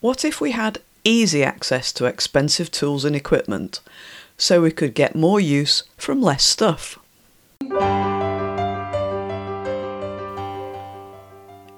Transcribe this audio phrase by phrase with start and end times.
[0.00, 3.80] What if we had easy access to expensive tools and equipment
[4.38, 6.98] so we could get more use from less stuff?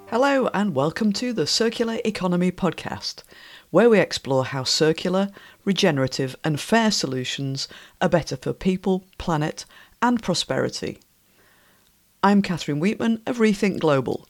[0.09, 3.23] Hello, and welcome to the Circular Economy Podcast,
[3.71, 5.27] where we explore how circular,
[5.65, 7.67] regenerative, and fair solutions
[7.99, 9.65] are better for people, planet,
[10.01, 10.99] and prosperity.
[12.23, 14.29] I'm Catherine Weetman of Rethink Global,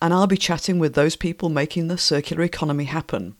[0.00, 3.34] and I'll be chatting with those people making the circular economy happen,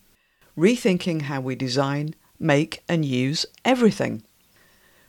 [0.57, 4.23] rethinking how we design, make, and use everything.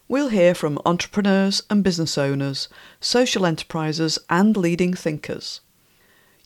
[0.08, 2.68] We'll hear from entrepreneurs and business owners,
[3.00, 5.60] social enterprises, and leading thinkers.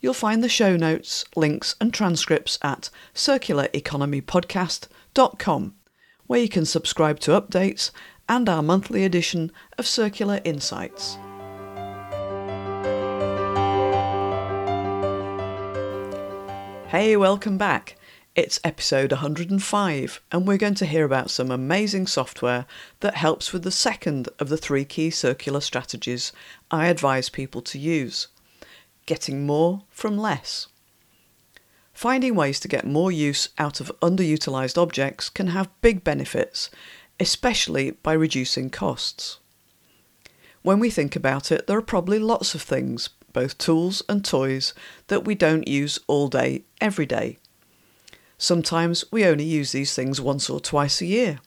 [0.00, 5.74] You'll find the show notes, links, and transcripts at circulareconomypodcast.com,
[6.26, 7.90] where you can subscribe to updates
[8.28, 11.16] and our monthly edition of Circular Insights.
[16.96, 17.96] Hey, welcome back.
[18.36, 22.66] It's episode 105, and we're going to hear about some amazing software
[23.00, 26.30] that helps with the second of the three key circular strategies
[26.70, 28.28] I advise people to use
[29.06, 30.68] getting more from less.
[31.92, 36.70] Finding ways to get more use out of underutilized objects can have big benefits,
[37.18, 39.40] especially by reducing costs.
[40.62, 44.72] When we think about it, there are probably lots of things both tools and toys,
[45.08, 47.36] that we don't use all day, every day.
[48.38, 51.40] Sometimes we only use these things once or twice a year.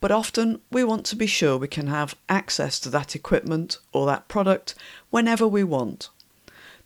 [0.00, 4.06] But often we want to be sure we can have access to that equipment or
[4.06, 4.74] that product
[5.10, 6.10] whenever we want.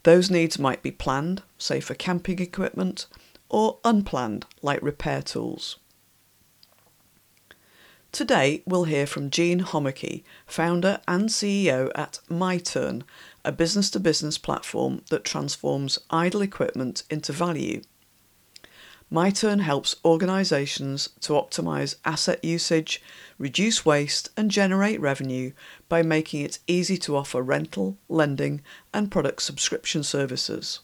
[0.03, 3.07] Those needs might be planned, say for camping equipment,
[3.49, 5.77] or unplanned, like repair tools.
[8.11, 13.03] Today we'll hear from Gene Homicki, founder and CEO at MyTurn,
[13.43, 17.81] a business to business platform that transforms idle equipment into value.
[19.11, 23.01] MyTurn helps organisations to optimise asset usage,
[23.37, 25.51] reduce waste, and generate revenue
[25.89, 28.61] by making it easy to offer rental, lending,
[28.93, 30.79] and product subscription services.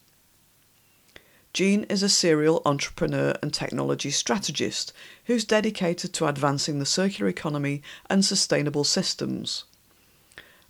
[1.53, 4.91] Gene is a serial entrepreneur and technology strategist
[5.25, 9.63] who's dedicated to advancing the circular economy and sustainable systems.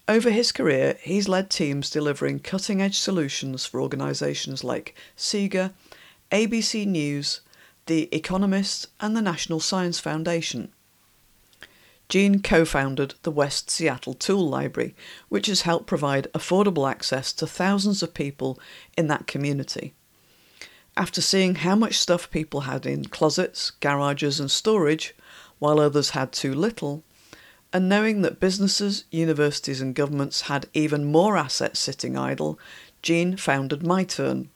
[0.09, 5.73] Over his career, he's led teams delivering cutting edge solutions for organisations like SEGA,
[6.31, 7.41] ABC News,
[7.88, 10.72] The Economist, and the National Science Foundation.
[12.07, 14.95] Gene co founded the West Seattle Tool Library,
[15.28, 18.57] which has helped provide affordable access to thousands of people
[18.97, 19.94] in that community.
[20.95, 25.13] After seeing how much stuff people had in closets, garages, and storage,
[25.59, 27.03] while others had too little,
[27.77, 32.57] and knowing that businesses, universities, and governments had even more assets sitting idle,
[33.03, 34.47] Gene founded MyTurn.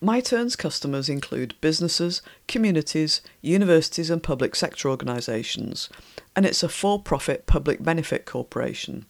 [0.00, 5.88] MyTurn's customers include businesses, communities, universities, and public sector organisations,
[6.36, 9.04] and it's a for profit public benefit corporation.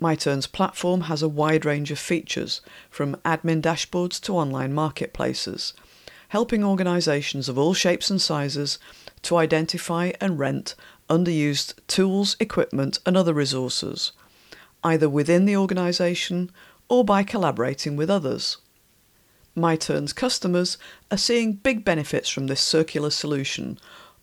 [0.00, 5.74] MyTurn's platform has a wide range of features, from admin dashboards to online marketplaces,
[6.34, 8.80] helping organisations of all shapes and sizes
[9.22, 10.74] to identify and rent
[11.08, 14.10] underused tools, equipment, and other resources,
[14.82, 16.50] either within the organisation
[16.88, 18.56] or by collaborating with others.
[19.56, 20.76] MyTurn's customers
[21.08, 23.78] are seeing big benefits from this circular solution,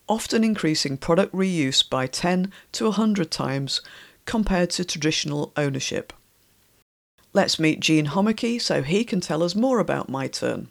[0.09, 3.79] often increasing product reuse by 10 to 100 times
[4.25, 6.11] compared to traditional ownership.
[7.31, 10.67] Let's meet Gene Homicki so he can tell us more about MyTurn.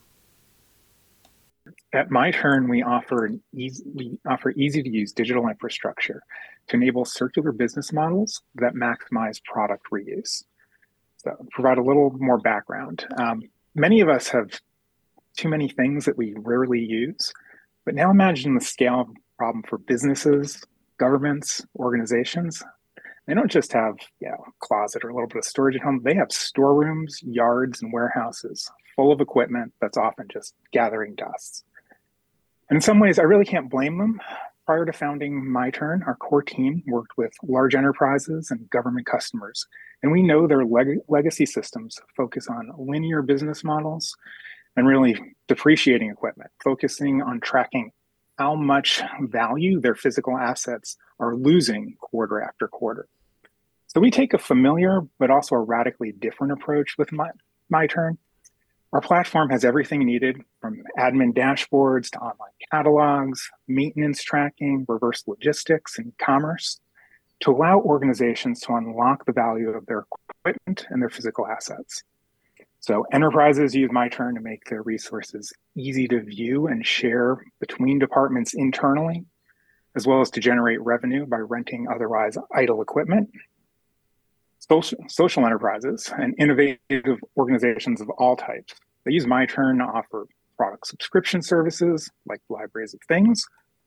[1.93, 6.23] At MyTurn, we offer an easy, we offer easy to use digital infrastructure
[6.69, 10.45] to enable circular business models that maximize product reuse.
[11.17, 13.05] So, provide a little more background.
[13.19, 13.43] Um,
[13.75, 14.61] many of us have
[15.37, 17.33] too many things that we rarely use,
[17.85, 20.63] but now imagine the scale of the problem for businesses,
[20.97, 22.63] governments, organizations.
[23.27, 25.83] They don't just have you know, a closet or a little bit of storage at
[25.83, 31.65] home, they have storerooms, yards, and warehouses full of equipment that's often just gathering dust.
[32.71, 34.21] In some ways, I really can't blame them.
[34.65, 39.67] Prior to founding MyTurn, our core team worked with large enterprises and government customers.
[40.05, 44.17] And we know their leg- legacy systems focus on linear business models
[44.77, 45.19] and really
[45.49, 47.91] depreciating equipment, focusing on tracking
[48.39, 53.09] how much value their physical assets are losing quarter after quarter.
[53.89, 57.31] So we take a familiar but also a radically different approach with my,
[57.73, 58.17] MyTurn.
[58.93, 65.99] Our platform has everything needed from admin dashboards to online catalogs, maintenance tracking, reverse logistics,
[65.99, 66.81] and commerce
[67.41, 70.07] to allow organizations to unlock the value of their
[70.45, 72.03] equipment and their physical assets.
[72.81, 78.55] So enterprises use MyTurn to make their resources easy to view and share between departments
[78.55, 79.25] internally,
[79.95, 83.31] as well as to generate revenue by renting otherwise idle equipment.
[84.71, 88.75] Social, social enterprises and innovative organizations of all types,
[89.05, 90.27] they use MyTurn to offer
[90.57, 93.45] product subscription services like libraries of things,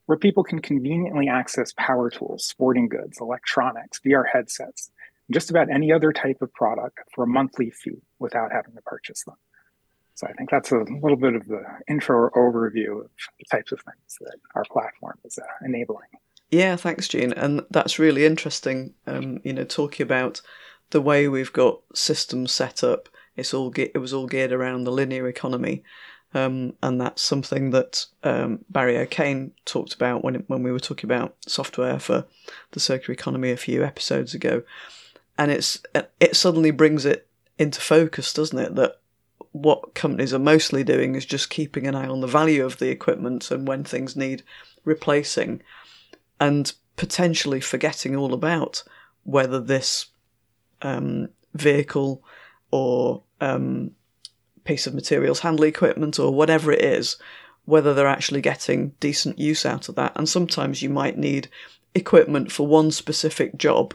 [0.08, 4.92] where people can conveniently access power tools, sporting goods, electronics, VR headsets,
[5.32, 9.24] just about any other type of product for a monthly fee without having to purchase
[9.24, 9.36] them.
[10.16, 13.10] So I think that's a little bit of the intro or overview of
[13.40, 16.10] the types of things that our platform is uh, enabling.
[16.52, 17.34] Yeah, thanks, Gene.
[17.34, 18.94] And that's really interesting.
[19.08, 20.42] Um, you know, talking about
[20.92, 23.10] the way we've got systems set up.
[23.36, 25.84] It's all ge- it was all geared around the linear economy,
[26.34, 31.08] um, and that's something that um, Barry O'Kane talked about when when we were talking
[31.08, 32.26] about software for
[32.72, 34.64] the circular economy a few episodes ago
[35.38, 35.82] and it's
[36.20, 37.28] it suddenly brings it
[37.58, 38.76] into focus, doesn't it?
[38.76, 39.00] That
[39.52, 42.90] what companies are mostly doing is just keeping an eye on the value of the
[42.90, 44.44] equipment and when things need
[44.86, 45.62] replacing,
[46.40, 48.84] and potentially forgetting all about
[49.24, 50.08] whether this
[50.84, 52.24] um, vehicle
[52.72, 53.92] or um,
[54.64, 57.18] piece of materials handling equipment or whatever it is,
[57.66, 60.14] whether they're actually getting decent use out of that.
[60.16, 61.50] And sometimes you might need
[61.96, 63.94] equipment for one specific job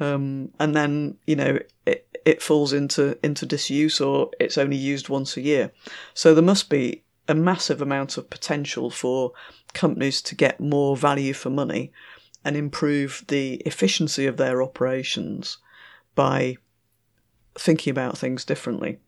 [0.00, 5.08] um, and then you know it it falls into into disuse or it's only used
[5.08, 5.70] once a year.
[6.14, 9.32] So there must be a massive amount of potential for
[9.72, 11.92] companies to get more value for money
[12.44, 15.58] and improve the efficiency of their operations
[16.20, 16.54] by
[17.58, 18.98] thinking about things differently.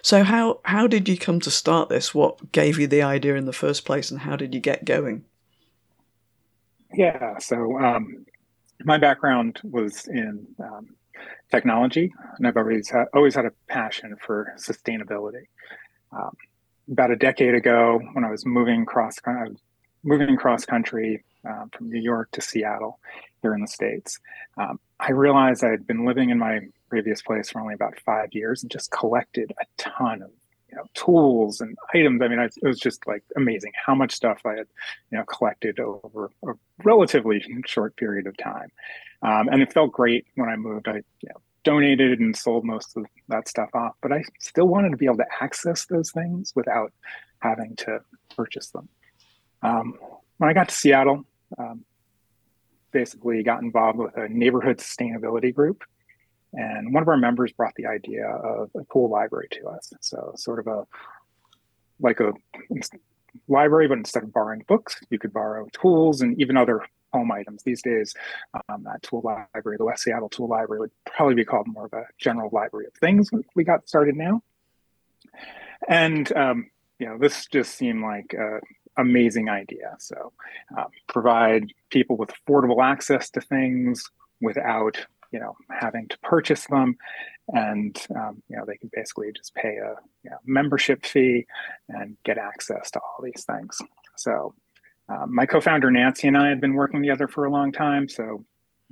[0.00, 2.14] So how how did you come to start this?
[2.14, 5.26] What gave you the idea in the first place, and how did you get going?
[6.94, 8.24] Yeah, so um,
[8.84, 10.88] my background was in um,
[11.50, 15.48] technology, and I've always had, always had a passion for sustainability.
[16.12, 16.34] Um,
[16.90, 19.60] about a decade ago, when I was moving cross, was
[20.02, 23.00] moving cross country um, from New York to Seattle,
[23.44, 24.18] here in the states,
[24.56, 28.30] um, I realized I had been living in my previous place for only about five
[28.32, 30.30] years and just collected a ton of
[30.70, 32.22] you know tools and items.
[32.22, 34.66] I mean, I, it was just like amazing how much stuff I had
[35.10, 36.52] you know collected over a
[36.84, 38.70] relatively short period of time,
[39.20, 40.88] um, and it felt great when I moved.
[40.88, 44.90] I you know, donated and sold most of that stuff off, but I still wanted
[44.90, 46.92] to be able to access those things without
[47.40, 48.00] having to
[48.34, 48.88] purchase them.
[49.62, 49.98] Um,
[50.38, 51.24] when I got to Seattle,
[51.58, 51.84] um,
[52.94, 55.84] basically got involved with a neighborhood sustainability group
[56.56, 59.92] and one of our members brought the idea of a tool library to us.
[60.00, 60.86] So sort of a
[62.00, 62.32] like a
[63.48, 67.62] library, but instead of borrowing books, you could borrow tools and even other home items.
[67.62, 68.14] These days,
[68.68, 71.92] um, that tool library, the West Seattle Tool Library, would probably be called more of
[71.92, 73.30] a general library of things.
[73.54, 74.42] We got started now,
[75.88, 78.60] and um, you know, this just seemed like a
[78.96, 79.96] amazing idea.
[79.98, 80.32] So,
[80.76, 84.04] um, provide people with affordable access to things
[84.40, 84.96] without
[85.32, 86.96] you know having to purchase them.
[87.48, 91.46] And um, you know they can basically just pay a you know, membership fee
[91.88, 93.78] and get access to all these things.
[94.16, 94.54] So
[95.08, 98.08] um, my co-founder nancy and i had been working together for a long time.
[98.08, 98.44] So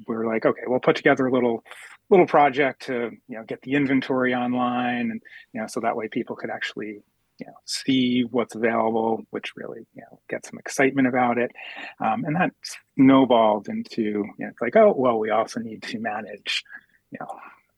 [0.06, 1.62] we are like okay we'll put together a little
[2.10, 5.22] little project to you know get the inventory online and
[5.52, 7.00] you know so that way people could actually
[7.42, 11.50] you know, see what's available, which really you know get some excitement about it,
[11.98, 12.52] um, and that
[12.96, 16.62] snowballed into you know, it's like oh well we also need to manage
[17.10, 17.26] you know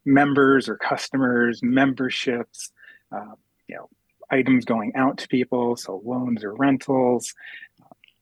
[0.05, 2.73] members or customers memberships,
[3.11, 3.35] uh,
[3.69, 3.89] you know
[4.31, 7.35] items going out to people, so loans or rentals.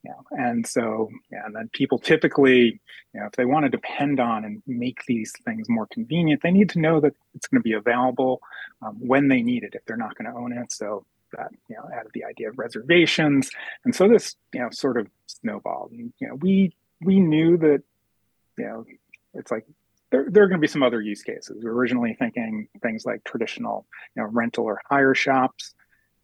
[0.05, 2.81] know, and so, yeah, and then people typically,
[3.13, 6.53] you know, if they want to depend on and make these things more convenient, they
[6.53, 8.41] need to know that it's going to be available
[8.81, 10.71] um, when they need it if they're not going to own it.
[10.71, 11.05] So
[11.37, 13.51] that you know added the idea of reservations.
[13.85, 15.93] And so this you know sort of snowballed.
[15.93, 17.83] And you know we we knew that
[18.59, 18.85] you know
[19.35, 19.67] it's like
[20.11, 21.57] there, there are going to be some other use cases.
[21.63, 25.75] We were originally thinking things like traditional you know rental or hire shops.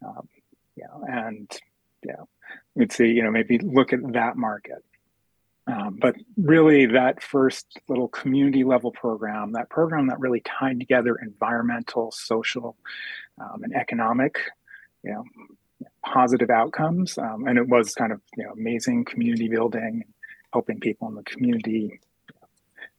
[0.07, 0.29] Um,
[0.77, 1.50] you know and
[2.09, 2.29] know
[2.75, 4.85] we'd see you know maybe look at that market.
[5.67, 11.17] Um, but really that first little community level program that program that really tied together
[11.17, 12.75] environmental social
[13.38, 14.41] um, and economic
[15.09, 15.25] you know
[16.05, 17.19] positive outcomes.
[17.19, 20.05] Um, and it was kind of you know amazing community building
[20.53, 22.00] helping people in the community.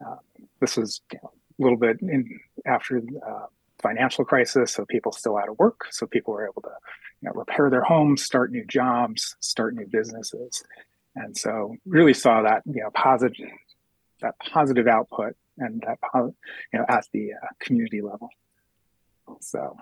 [0.06, 0.18] Uh,
[0.60, 3.46] this was you know, a little bit in, after the uh,
[3.82, 6.72] financial crisis so people still out of work so people were able to
[7.22, 10.64] you know, repair their homes start new jobs start new businesses.
[11.16, 13.50] And so really saw that you know positive
[14.22, 18.30] that positive output and that you know at the uh, community level.
[19.42, 19.76] So,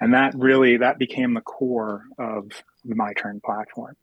[0.00, 2.50] and that really that became the core of
[2.84, 3.96] the MyTurn platform.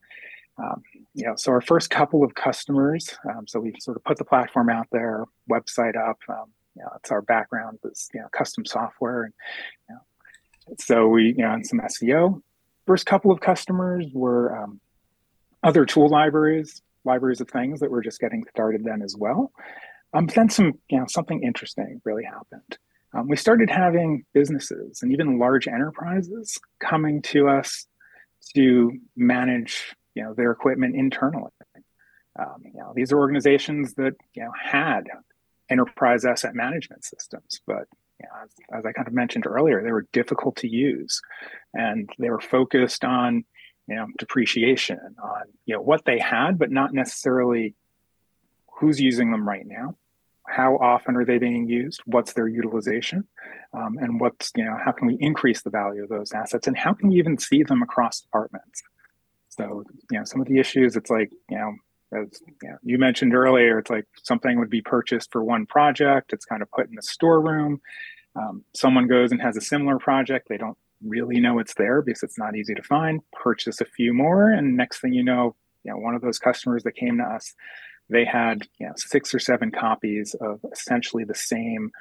[0.59, 0.81] Um,
[1.13, 4.25] you know, so our first couple of customers, um, so we sort of put the
[4.25, 6.17] platform out there, website up.
[6.27, 9.33] Um, you know, it's our background is you know custom software, and
[9.89, 12.41] you know, so we you know and some SEO.
[12.85, 14.79] First couple of customers were um,
[15.63, 19.51] other tool libraries, libraries of things that were just getting started then as well.
[20.13, 22.77] Um, but then some you know something interesting really happened.
[23.13, 27.87] Um, we started having businesses and even large enterprises coming to us
[28.55, 31.51] to manage you know their equipment internally.
[32.39, 35.03] Um, you know, these are organizations that you know had
[35.69, 37.87] enterprise asset management systems, but
[38.19, 41.21] you know, as, as, I kind of mentioned earlier, they were difficult to use,
[41.73, 43.45] and they were focused on
[43.87, 47.75] you know depreciation, on you know what they had, but not necessarily
[48.79, 49.95] who's using them right now
[50.47, 52.01] how often are they being used?
[52.05, 53.27] What's their utilization?
[53.73, 56.67] Um, and what's you know how can we increase the value of those assets?
[56.67, 58.83] And how can we even see them across departments?
[59.57, 61.73] So, you know, some of the issues, it's like, you know,
[62.13, 66.31] as you, know, you mentioned earlier, it's like something would be purchased for one project,
[66.31, 67.81] it's kind of put in the storeroom.
[68.35, 72.23] Um, someone goes and has a similar project, they don't really know it's there because
[72.23, 75.91] it's not easy to find, purchase a few more, and next thing you know, you
[75.91, 77.55] know, one of those customers that came to us,
[78.09, 81.91] they had you know six or seven copies of essentially the same,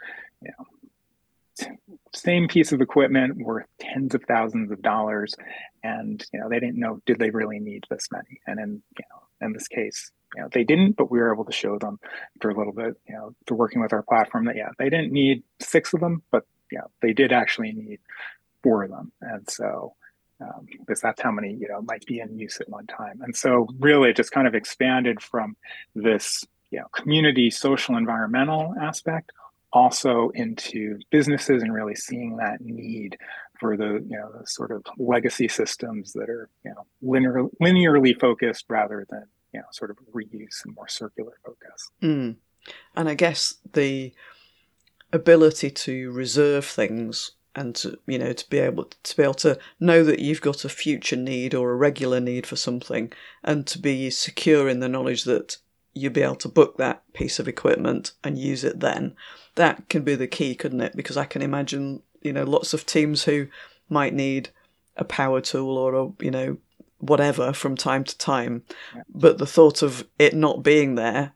[0.42, 1.68] you know,
[2.14, 5.34] same piece of equipment worth tens of thousands of dollars.
[5.82, 8.40] And you know they didn't know did they really need this many?
[8.46, 11.44] And in you know in this case you know they didn't but we were able
[11.44, 12.00] to show them
[12.40, 15.12] for a little bit you know through working with our platform that yeah they didn't
[15.12, 18.00] need six of them but yeah they did actually need
[18.66, 19.12] four of them.
[19.20, 19.94] And so
[20.40, 23.35] um, because that's how many you know might be in use at one time and
[23.35, 25.57] so really it just kind of expanded from
[25.95, 29.33] this you know community social environmental aspect
[29.73, 33.19] also into businesses and really seeing that need
[33.59, 38.19] for the you know the sort of legacy systems that are you know linear, linearly
[38.19, 41.90] focused rather than you know sort of reuse and more circular focus.
[42.02, 42.37] Mm.
[42.95, 44.12] And I guess the
[45.12, 49.58] ability to reserve things and to you know to be able to be able to
[49.80, 53.10] know that you've got a future need or a regular need for something
[53.42, 55.56] and to be secure in the knowledge that
[55.96, 59.16] you'll be able to book that piece of equipment and use it then.
[59.54, 60.94] That can be the key, couldn't it?
[60.94, 63.46] Because I can imagine, you know, lots of teams who
[63.88, 64.50] might need
[64.98, 66.58] a power tool or a, you know,
[66.98, 68.62] whatever from time to time,
[69.08, 71.32] but the thought of it not being there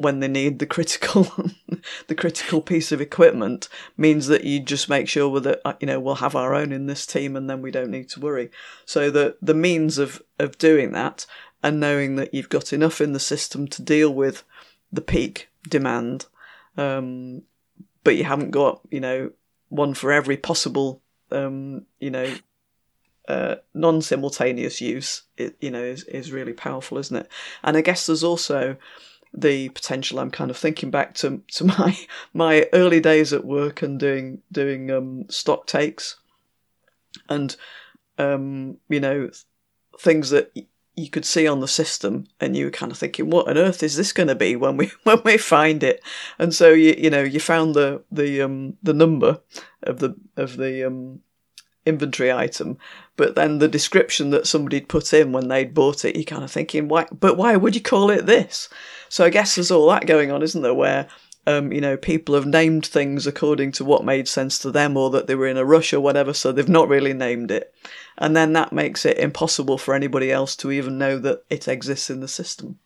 [0.00, 1.24] when they need the critical
[2.08, 6.00] the critical piece of equipment means that you just make sure that uh, you know
[6.00, 8.50] we'll have our own in this team and then we don't need to worry.
[8.84, 11.26] So the the means of of doing that
[11.62, 14.44] and knowing that you've got enough in the system to deal with
[14.92, 16.26] the peak demand
[16.76, 17.42] um,
[18.04, 19.30] but you haven't got you know
[19.68, 22.34] one for every possible um, you know
[23.28, 27.28] uh, non-simultaneous use it, you know is, is really powerful isn't it?
[27.62, 28.76] And i guess there's also
[29.32, 31.96] the potential i'm kind of thinking back to to my
[32.32, 36.16] my early days at work and doing doing um, stock takes.
[37.28, 37.56] And
[38.18, 39.30] um, you know
[39.98, 40.52] things that
[40.96, 43.82] you could see on the system and you were kind of thinking what on earth
[43.82, 46.02] is this going to be when we when we find it?
[46.38, 49.40] And so you you know you found the the um the number
[49.82, 51.20] of the of the um
[51.86, 52.76] inventory item
[53.16, 56.50] but then the description that somebody'd put in when they'd bought it you kind of
[56.50, 58.68] thinking why but why would you call it this
[59.08, 61.08] so i guess there's all that going on isn't there where
[61.46, 65.10] um, you know, people have named things according to what made sense to them or
[65.10, 67.74] that they were in a rush or whatever, so they've not really named it.
[68.18, 72.10] And then that makes it impossible for anybody else to even know that it exists
[72.10, 72.78] in the system.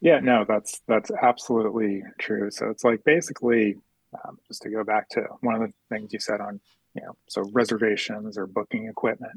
[0.00, 2.50] Yeah, no, that's that's absolutely true.
[2.50, 3.76] So it's like basically,
[4.24, 6.60] um, just to go back to one of the things you said on,
[6.94, 9.32] you know, so reservations or booking equipment,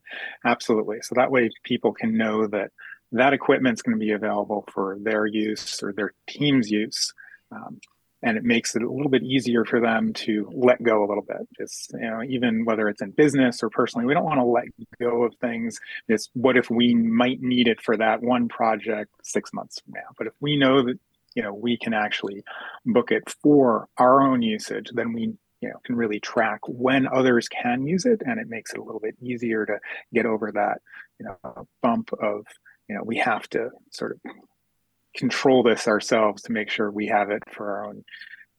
[0.45, 0.97] absolutely.
[1.01, 2.71] So that way people can know that
[3.11, 7.13] that equipment is going to be available for their use or their team's use
[7.51, 7.79] um,
[8.23, 11.23] and it makes it a little bit easier for them to let go a little
[11.23, 11.47] bit.
[11.57, 14.65] Just you know, even whether it's in business or personally, we don't want to let
[14.99, 15.79] go of things.
[16.07, 20.09] It's what if we might need it for that one project six months from now?
[20.17, 20.99] But if we know that
[21.35, 22.43] you know we can actually
[22.85, 27.47] book it for our own usage, then we you know can really track when others
[27.47, 29.79] can use it, and it makes it a little bit easier to
[30.13, 30.81] get over that
[31.19, 32.45] you know bump of
[32.87, 34.31] you know we have to sort of
[35.15, 38.03] control this ourselves to make sure we have it for our own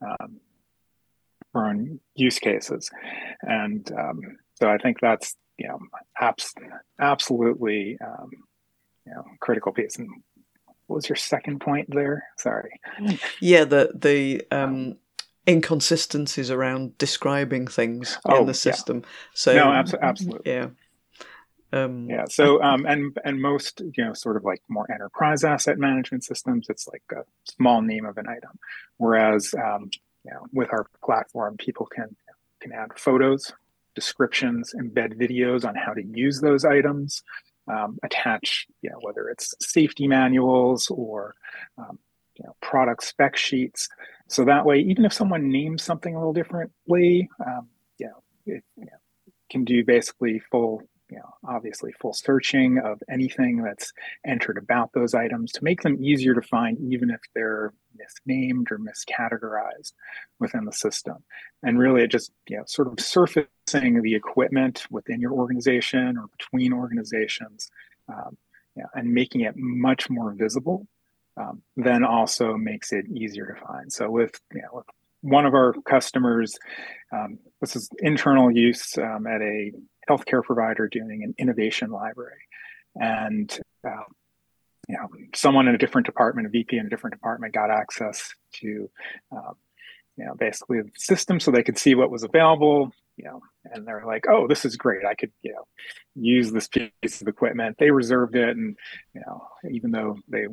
[0.03, 0.41] um,
[1.53, 2.91] for our own use cases.
[3.43, 4.21] And um,
[4.55, 5.79] so I think that's you know
[6.21, 6.55] abs-
[7.01, 8.31] absolutely um,
[9.07, 9.97] you know critical piece.
[9.97, 10.09] And
[10.87, 12.25] what was your second point there?
[12.39, 12.81] Sorry.
[13.41, 14.97] Yeah, the the um,
[15.49, 18.53] inconsistencies around describing things Oh, in the yeah.
[18.53, 19.03] system.
[19.35, 20.53] So No, abso- absolutely.
[20.53, 20.69] yeah.
[21.73, 22.25] Um, Yeah.
[22.29, 26.67] So, um, and and most, you know, sort of like more enterprise asset management systems,
[26.69, 28.59] it's like a small name of an item.
[28.97, 29.91] Whereas, um,
[30.25, 32.15] you know, with our platform, people can
[32.61, 33.53] can add photos,
[33.95, 37.23] descriptions, embed videos on how to use those items,
[37.69, 41.35] um, attach, you know, whether it's safety manuals or,
[41.77, 41.99] um,
[42.39, 43.89] you know, product spec sheets.
[44.29, 47.69] So that way, even if someone names something a little differently, um,
[47.99, 53.03] you know, it you know, can do basically full you know, obviously full searching of
[53.11, 53.93] anything that's
[54.27, 58.79] entered about those items to make them easier to find, even if they're misnamed or
[58.79, 59.93] miscategorized
[60.39, 61.17] within the system.
[61.63, 66.27] And really, it just, you know, sort of surfacing the equipment within your organization or
[66.37, 67.71] between organizations,
[68.09, 68.37] um,
[68.77, 70.87] yeah, and making it much more visible,
[71.39, 73.93] um, then also makes it easier to find.
[73.93, 74.87] So with, you know, with
[75.21, 76.59] one of our customers,
[77.13, 79.73] um, this is internal use um, at a
[80.09, 82.41] healthcare provider doing an innovation library.
[82.97, 84.05] And, uh,
[84.89, 88.35] you know, someone in a different department, a VP in a different department got access
[88.55, 88.91] to,
[89.31, 89.55] um,
[90.17, 93.87] you know, basically the system so they could see what was available, you know, and
[93.87, 95.05] they're like, oh, this is great.
[95.05, 95.65] I could, you know,
[96.15, 97.77] use this piece of equipment.
[97.79, 98.57] They reserved it.
[98.57, 98.77] And,
[99.13, 100.47] you know, even though they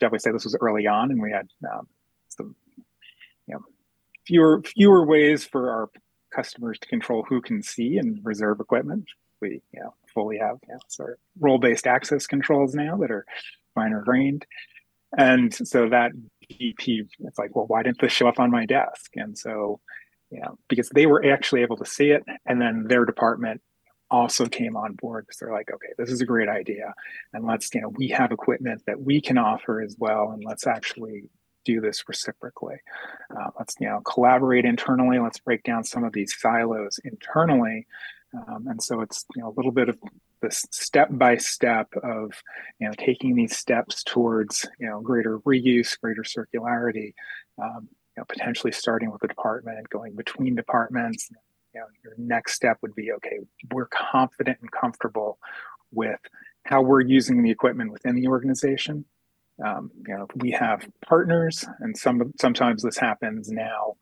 [0.00, 1.86] definitely say this was early on and we had um,
[2.28, 2.56] some,
[3.46, 3.60] you know,
[4.26, 5.88] fewer, fewer ways for our
[6.34, 9.04] customers to control who can see and reserve equipment.
[9.40, 13.24] We you know, fully have you know, sort of role-based access controls now that are
[13.74, 14.44] finer grained.
[15.16, 16.12] And so that
[16.48, 19.12] VP, it's like, well, why didn't this show up on my desk?
[19.16, 19.80] And so,
[20.30, 23.60] you know, because they were actually able to see it, and then their department
[24.10, 26.94] also came on board because they're like, okay, this is a great idea,
[27.32, 30.66] and let's, you know, we have equipment that we can offer as well, and let's
[30.66, 31.28] actually
[31.64, 32.76] do this reciprocally.
[33.34, 35.18] Uh, let's you know collaborate internally.
[35.18, 37.86] Let's break down some of these silos internally,
[38.34, 39.98] um, and so it's you know a little bit of
[40.42, 42.32] this step by step of
[42.78, 47.14] you know taking these steps towards you know greater reuse, greater circularity.
[47.62, 51.30] Um, know, potentially starting with a department, going between departments.
[51.74, 53.38] You know, your next step would be okay.
[53.72, 55.38] We're confident and comfortable
[55.92, 56.18] with
[56.64, 59.04] how we're using the equipment within the organization
[59.64, 63.96] um, you know, we have partners, and some sometimes this happens now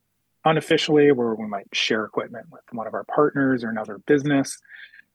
[0.45, 4.59] unofficially, where we might share equipment with one of our partners or another business,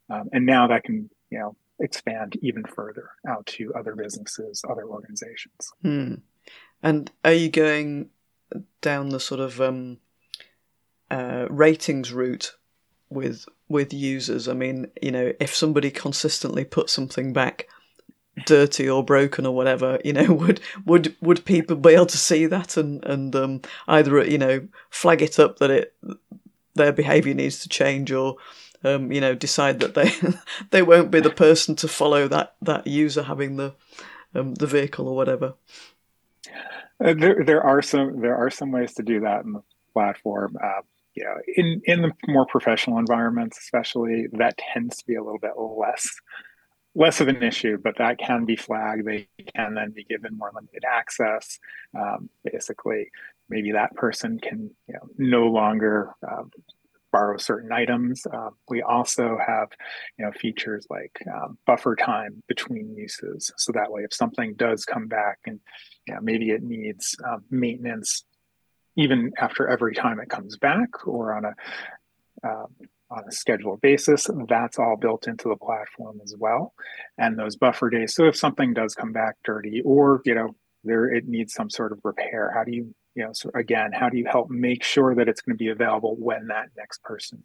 [0.10, 4.86] um, and now that can you know expand even further out to other businesses, other
[4.86, 5.71] organizations.
[5.82, 6.15] Hmm.
[6.82, 8.10] And are you going
[8.81, 9.97] down the sort of um,
[11.09, 12.55] uh, ratings route
[13.09, 14.47] with with users?
[14.47, 17.67] I mean, you know, if somebody consistently puts something back
[18.45, 22.45] dirty or broken or whatever, you know, would would would people be able to see
[22.45, 25.95] that and and um, either you know flag it up that it
[26.75, 28.35] their behaviour needs to change or
[28.83, 30.11] um, you know decide that they
[30.71, 33.73] they won't be the person to follow that that user having the
[34.35, 35.53] um, the vehicle or whatever.
[37.03, 39.61] Uh, there there are some there are some ways to do that in the
[39.93, 40.55] platform.
[40.63, 40.81] Uh,
[41.15, 45.39] you know, in in the more professional environments, especially, that tends to be a little
[45.39, 46.09] bit less
[46.95, 49.05] less of an issue, but that can be flagged.
[49.05, 51.59] They can then be given more limited access.
[51.97, 53.09] Um, basically,
[53.49, 56.51] maybe that person can you know, no longer um,
[57.11, 58.25] borrow certain items.
[58.31, 59.69] Um, we also have
[60.17, 64.85] you know features like um, buffer time between uses, so that way if something does
[64.85, 65.59] come back and
[66.07, 68.23] know, maybe it needs um, maintenance
[68.95, 72.67] even after every time it comes back or on a um,
[73.09, 74.27] on a scheduled basis.
[74.47, 76.73] That's all built into the platform as well.
[77.17, 78.15] And those buffer days.
[78.15, 81.91] So if something does come back dirty or, you know, there it needs some sort
[81.91, 85.13] of repair, how do you, you know, so again, how do you help make sure
[85.15, 87.43] that it's going to be available when that next person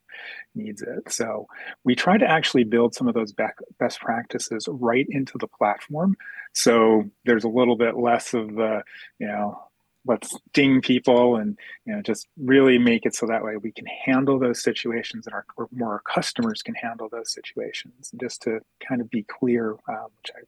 [0.55, 1.13] needs it?
[1.13, 1.47] So
[1.85, 3.33] we try to actually build some of those
[3.79, 6.17] best practices right into the platform.
[6.55, 8.83] So there's a little bit less of the,
[9.19, 9.63] you know,
[10.07, 13.85] let's ding people and you know just really make it so that way we can
[13.87, 18.41] handle those situations and our or more our customers can handle those situations and just
[18.41, 20.41] to kind of be clear um, which i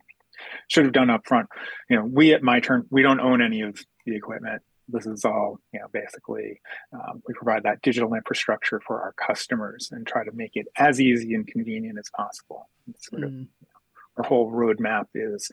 [0.68, 1.48] should have done up front
[1.90, 5.58] you know we at MyTurn we don't own any of the equipment this is all
[5.72, 6.60] you know basically
[6.92, 11.00] um, we provide that digital infrastructure for our customers and try to make it as
[11.00, 13.38] easy and convenient as possible sort of, mm.
[13.38, 15.50] you know, our whole roadmap is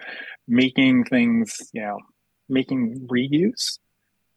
[0.48, 2.00] making things you know
[2.50, 3.80] making reuse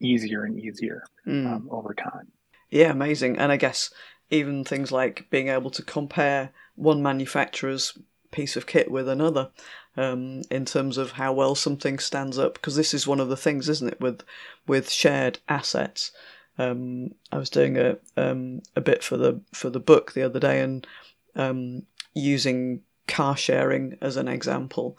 [0.00, 1.46] easier and easier mm.
[1.46, 2.28] um, over time.
[2.70, 3.38] Yeah, amazing.
[3.38, 3.90] And I guess
[4.30, 7.96] even things like being able to compare one manufacturer's
[8.30, 9.50] piece of kit with another
[9.96, 13.36] um, in terms of how well something stands up, because this is one of the
[13.36, 14.22] things, isn't it, with
[14.66, 16.12] with shared assets.
[16.58, 20.40] um, I was doing a um, a bit for the for the book the other
[20.40, 20.86] day and
[21.34, 21.82] um,
[22.14, 24.96] using car sharing as an example,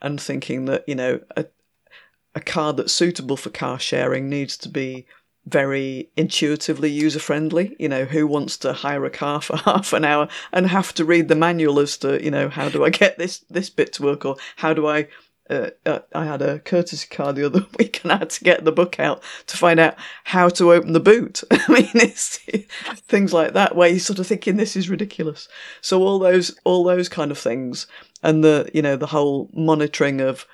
[0.00, 1.46] and thinking that you know a
[2.34, 5.06] a car that's suitable for car sharing needs to be
[5.50, 7.76] very intuitively user friendly.
[7.78, 11.04] You know, who wants to hire a car for half an hour and have to
[11.04, 14.02] read the manual as to you know how do I get this this bit to
[14.02, 15.08] work or how do I
[15.50, 18.64] uh, uh, I had a courtesy car the other week and I had to get
[18.64, 21.42] the book out to find out how to open the boot.
[21.50, 22.38] I mean, it's
[23.08, 25.48] things like that where you're sort of thinking this is ridiculous.
[25.80, 27.88] So all those all those kind of things
[28.22, 30.46] and the you know the whole monitoring of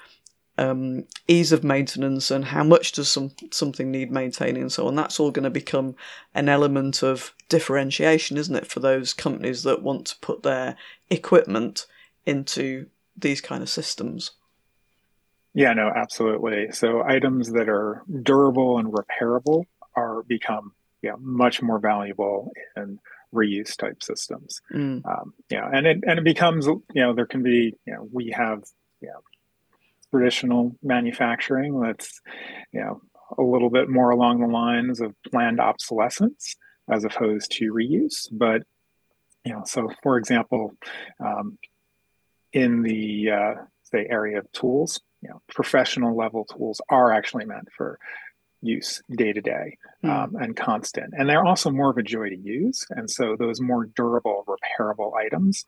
[0.59, 4.95] um, ease of maintenance and how much does some something need maintaining and so on.
[4.95, 5.97] That's all going to become
[6.35, 10.77] an element of differentiation, isn't it, for those companies that want to put their
[11.11, 11.87] equipment
[12.25, 14.33] into these kind of systems.
[15.55, 16.73] Yeah, no, absolutely.
[16.73, 19.65] So items that are durable and repairable
[19.95, 22.99] are become yeah much more valuable in
[23.35, 24.61] reuse type systems.
[24.73, 25.07] Mm.
[25.07, 28.31] Um, yeah, and it and it becomes you know there can be you know we
[28.37, 28.65] have
[29.01, 29.21] you know
[30.19, 32.21] traditional manufacturing that's
[32.73, 33.01] you know
[33.39, 36.55] a little bit more along the lines of planned obsolescence
[36.89, 38.63] as opposed to reuse, but
[39.45, 40.73] you know so for example
[41.25, 41.59] um,
[42.53, 47.69] in the uh, say area of tools you know, professional level tools are actually meant
[47.77, 47.99] for
[48.63, 51.15] use day to day and constant.
[51.17, 52.87] And they're also more of a joy to use.
[52.91, 55.65] And so those more durable, repairable items,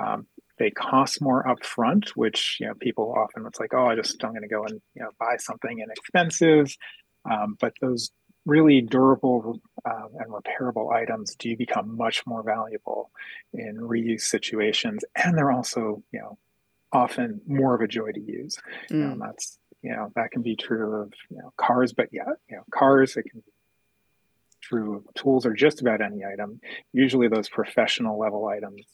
[0.00, 0.26] um,
[0.58, 4.30] they cost more upfront, which you know people often it's like, oh, I just I'm
[4.30, 6.74] going to go and you know buy something inexpensive.
[7.30, 8.10] Um, but those
[8.44, 13.10] really durable uh, and repairable items do become much more valuable
[13.52, 16.38] in reuse situations, and they're also you know
[16.92, 18.58] often more of a joy to use.
[18.90, 18.94] Mm.
[18.94, 22.30] You know, that's you know that can be true of you know cars, but yeah,
[22.48, 23.52] you know cars it can be
[24.60, 26.60] true of tools or just about any item.
[26.92, 28.86] Usually, those professional level items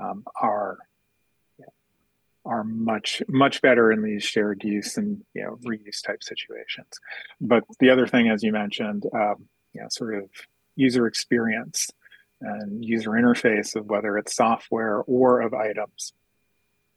[0.00, 0.78] um, are
[2.44, 6.88] are much much better in these shared use and you know reuse type situations.
[7.40, 10.30] But the other thing, as you mentioned, um, you know, sort of
[10.76, 11.90] user experience
[12.40, 16.12] and user interface of whether it's software or of items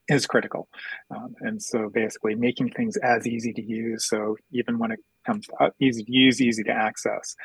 [0.07, 0.67] is critical.
[1.09, 4.05] Um, and so basically making things as easy to use.
[4.05, 7.35] So even when it comes to uh, easy to use, easy to access.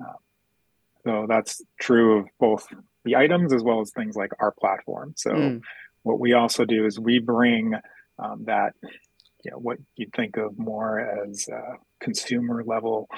[0.00, 0.16] Um,
[1.04, 2.66] so that's true of both
[3.04, 5.14] the items as well as things like our platform.
[5.16, 5.60] So mm.
[6.08, 7.74] What we also do is we bring
[8.18, 8.72] um, that
[9.44, 13.08] you know, what you'd think of more as uh, consumer level.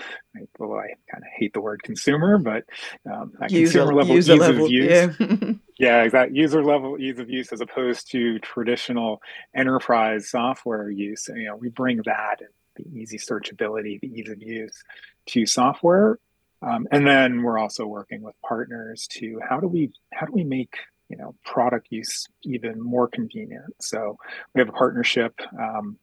[0.59, 2.65] Well, I kind of hate the word consumer, but
[3.11, 5.17] um, user, consumer level ease level, of use.
[5.19, 5.53] Yeah.
[5.79, 6.39] yeah, exactly.
[6.39, 9.23] User level ease of use as opposed to traditional
[9.57, 11.27] enterprise software use.
[11.29, 14.83] You know, we bring that and the easy searchability, the ease of use
[15.29, 16.19] to software.
[16.63, 20.45] Um, and then we're also working with partners to how do we how do we
[20.45, 20.75] make
[21.11, 23.75] you know product use even more convenient.
[23.81, 24.17] So
[24.55, 25.99] we have a partnership um,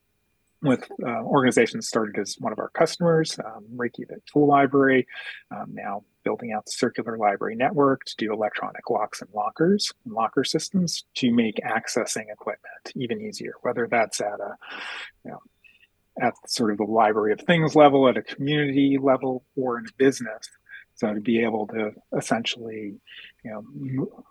[0.62, 5.06] with uh, organizations started as one of our customers, um, the Tool Library,
[5.50, 10.12] um, now building out the circular library network to do electronic locks and lockers and
[10.12, 14.56] locker systems to make accessing equipment even easier, whether that's at a,
[15.24, 15.38] you know,
[16.20, 19.92] at sort of the library of things level, at a community level, or in a
[19.96, 20.48] business.
[20.96, 22.96] So to be able to essentially,
[23.44, 24.24] you know,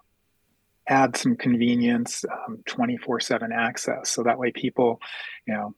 [0.88, 4.10] add some convenience, um, 24 7 access.
[4.10, 5.00] So that way people,
[5.46, 5.76] you know,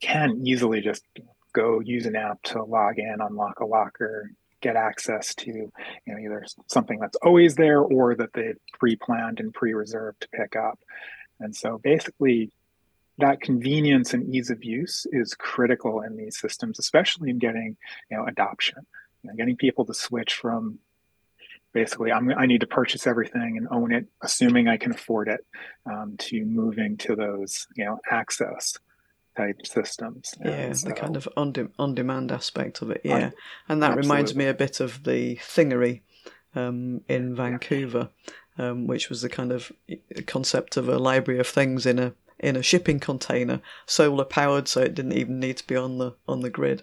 [0.00, 1.04] can easily just
[1.52, 5.72] go use an app to log in, unlock a locker, get access to you
[6.06, 10.78] know either something that's always there or that they've pre-planned and pre-reserved to pick up.
[11.40, 12.50] And so basically
[13.18, 17.76] that convenience and ease of use is critical in these systems, especially in getting
[18.10, 18.86] you know adoption,
[19.22, 20.78] you know, getting people to switch from
[21.72, 25.44] basically I'm, i need to purchase everything and own it, assuming I can afford it,
[25.86, 28.78] um, to moving to those you know access
[29.36, 30.34] type systems.
[30.44, 33.02] Yeah, so, the kind of on de- on demand aspect of it.
[33.04, 33.30] Yeah,
[33.68, 34.08] and that absolutely.
[34.08, 36.02] reminds me a bit of the Thingery
[36.54, 38.10] um, in Vancouver,
[38.58, 38.70] yeah.
[38.70, 39.72] um, which was the kind of
[40.26, 44.80] concept of a library of things in a in a shipping container, solar powered, so
[44.80, 46.82] it didn't even need to be on the on the grid.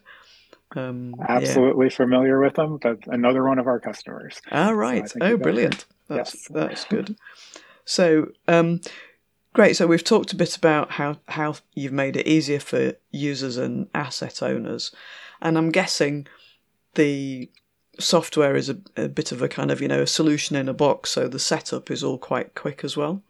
[0.75, 1.95] Um, Absolutely yeah.
[1.95, 4.41] familiar with them, but another one of our customers.
[4.51, 5.09] Ah, right.
[5.09, 5.85] So oh, brilliant.
[6.07, 6.47] That's yes.
[6.49, 7.15] that's good.
[7.85, 8.81] So, um,
[9.57, 9.75] Great.
[9.75, 13.87] So we've talked a bit about how, how you've made it easier for users and
[13.95, 14.91] asset owners.
[15.41, 16.27] And I'm guessing
[16.93, 17.49] the
[17.99, 20.75] software is a, a bit of a kind of, you know, a solution in a
[20.75, 21.09] box.
[21.09, 23.23] So the setup is all quite quick as well.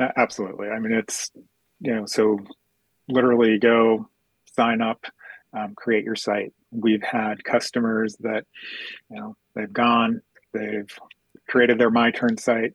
[0.00, 0.68] Uh, absolutely.
[0.68, 1.32] I mean, it's,
[1.80, 2.38] you know, so
[3.08, 4.08] literally go
[4.54, 5.06] sign up,
[5.52, 8.44] um, create your site, we've had customers that,
[9.10, 10.90] you know, they've gone, they've
[11.48, 12.74] created their MyTurn site,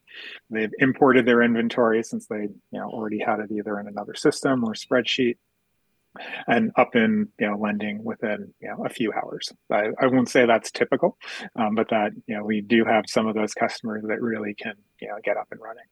[0.50, 4.64] they've imported their inventory since they, you know, already had it either in another system
[4.64, 5.36] or spreadsheet,
[6.46, 9.52] and up in you know lending within you know a few hours.
[9.70, 11.18] I, I won't say that's typical,
[11.56, 14.74] um, but that you know we do have some of those customers that really can
[15.00, 15.84] you know get up and running.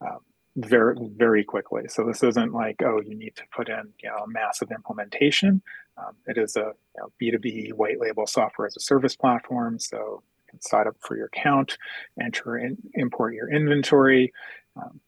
[0.00, 0.18] Um,
[0.58, 1.82] very very quickly.
[1.88, 5.62] So this isn't like oh you need to put in you know a massive implementation.
[5.96, 6.72] Um, it is a
[7.18, 9.78] B two B white label software as a service platform.
[9.78, 11.78] So you can sign up for your account,
[12.20, 14.32] enter and import your inventory,
[14.76, 15.00] um,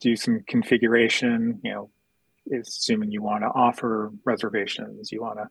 [0.00, 1.60] do some configuration.
[1.64, 1.90] You know
[2.50, 5.48] assuming you want to offer reservations, you want to,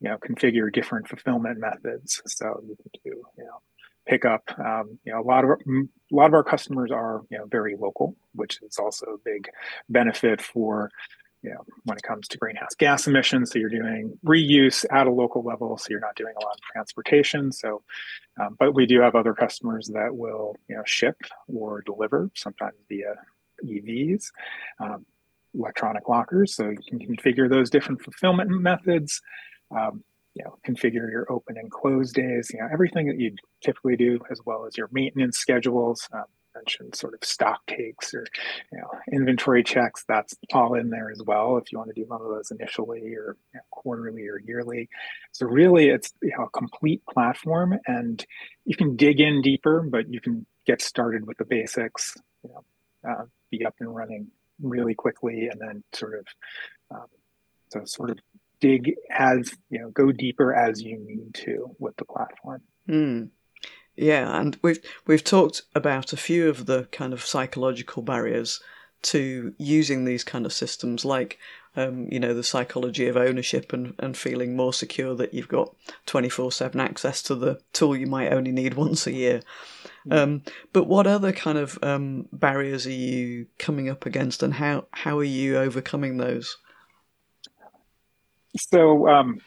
[0.00, 2.22] you know, configure different fulfillment methods.
[2.26, 3.60] So you can do, you know,
[4.06, 4.42] pick up.
[4.58, 7.46] Um, you know, a lot of our, a lot of our customers are, you know,
[7.46, 9.48] very local, which is also a big
[9.88, 10.90] benefit for,
[11.42, 13.50] you know, when it comes to greenhouse gas emissions.
[13.50, 16.62] So you're doing reuse at a local level, so you're not doing a lot of
[16.72, 17.52] transportation.
[17.52, 17.82] So,
[18.40, 21.16] um, but we do have other customers that will, you know, ship
[21.48, 23.14] or deliver, sometimes via
[23.64, 24.30] EVs.
[24.80, 25.06] Um,
[25.54, 26.54] electronic lockers.
[26.54, 29.20] So you can configure those different fulfillment methods.
[29.76, 32.50] Um, you know, configure your open and close days.
[32.52, 36.08] You know, everything that you typically do, as well as your maintenance schedules.
[36.12, 38.26] Um, mentioned sort of stock takes or
[38.72, 40.04] you know inventory checks.
[40.08, 41.56] That's all in there as well.
[41.58, 44.88] If you want to do one of those initially or you know, quarterly or yearly.
[45.32, 48.24] So really, it's you know a complete platform, and
[48.64, 52.16] you can dig in deeper, but you can get started with the basics.
[52.42, 52.64] You know,
[53.08, 54.28] uh, be up and running
[54.62, 56.26] really quickly and then sort of
[56.90, 57.06] um,
[57.72, 58.18] so sort of
[58.60, 63.28] dig as you know go deeper as you need to with the platform mm.
[63.96, 68.60] yeah and we've we've talked about a few of the kind of psychological barriers
[69.02, 71.38] to using these kind of systems like
[71.76, 75.74] um, you know the psychology of ownership and, and feeling more secure that you've got
[76.06, 79.40] 24-7 access to the tool you might only need once a year
[80.08, 80.16] Mm.
[80.16, 80.42] Um,
[80.72, 85.18] but what other kind of um, barriers are you coming up against, and how how
[85.18, 86.56] are you overcoming those?
[88.56, 89.38] So um,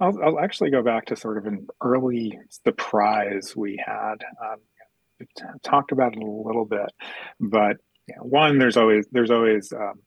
[0.00, 4.16] I'll, I'll, actually go back to sort of an early surprise we had.
[4.40, 4.58] Um,
[5.64, 6.90] talked about it a little bit,
[7.40, 10.00] but you know, one, there's always there's always um,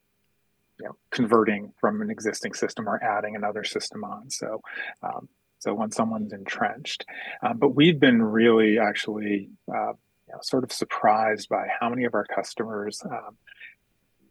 [0.80, 4.30] you know, converting from an existing system or adding another system on.
[4.30, 4.62] So
[5.04, 5.28] um,
[5.60, 7.06] so when someone's entrenched.
[7.44, 9.94] Um, but we've been really actually uh,
[10.28, 13.38] you know, sort of surprised by how many of our customers um,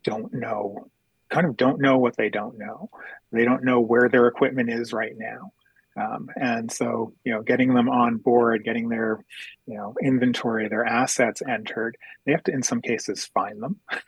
[0.02, 0.90] don't know,
[1.30, 2.90] kind of don't know what they don't know.
[3.32, 5.52] They don't know where their equipment is right now.
[5.96, 9.24] Um, and so, you know, getting them on board, getting their,
[9.66, 13.80] you know, inventory, their assets entered, they have to, in some cases, find them.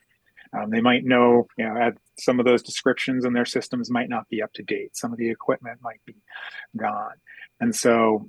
[0.54, 4.28] Um, they might know, you know, some of those descriptions in their systems might not
[4.28, 4.94] be up to date.
[4.94, 6.16] Some of the equipment might be
[6.76, 7.14] gone,
[7.58, 8.28] and so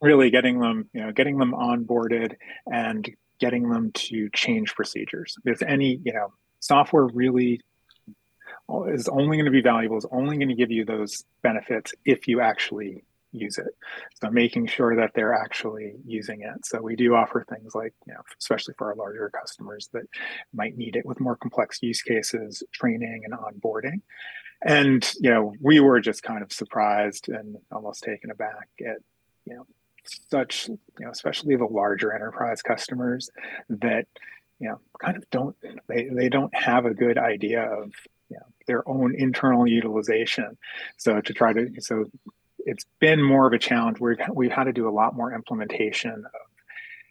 [0.00, 2.34] really getting them, you know, getting them onboarded
[2.66, 5.36] and getting them to change procedures.
[5.44, 7.60] If any, you know, software really
[8.88, 12.26] is only going to be valuable, is only going to give you those benefits if
[12.26, 13.76] you actually use it.
[14.20, 16.64] So making sure that they're actually using it.
[16.64, 20.04] So we do offer things like, you know, especially for our larger customers that
[20.54, 24.00] might need it with more complex use cases, training and onboarding.
[24.62, 28.96] And, you know, we were just kind of surprised and almost taken aback at,
[29.44, 29.66] you know,
[30.30, 33.28] such, you know, especially the larger enterprise customers
[33.68, 34.06] that,
[34.58, 35.56] you know, kind of don't
[35.88, 37.92] they, they don't have a good idea of
[38.28, 40.56] you know, their own internal utilization.
[40.96, 42.04] So to try to so
[42.58, 44.00] it's been more of a challenge.
[44.00, 46.40] We've we've had to do a lot more implementation of,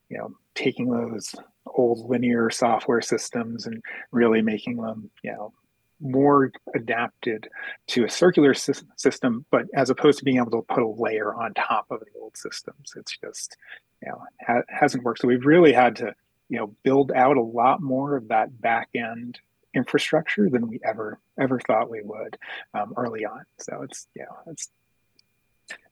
[0.09, 1.33] you know, taking those
[1.65, 5.53] old linear software systems and really making them, you know,
[6.01, 7.47] more adapted
[7.87, 11.33] to a circular sy- system, but as opposed to being able to put a layer
[11.33, 13.57] on top of the old systems, it's just,
[14.01, 15.21] you know, ha- hasn't worked.
[15.21, 16.13] So we've really had to,
[16.49, 19.39] you know, build out a lot more of that back end
[19.75, 22.37] infrastructure than we ever ever thought we would
[22.73, 23.43] um, early on.
[23.59, 24.69] So it's, you know, it's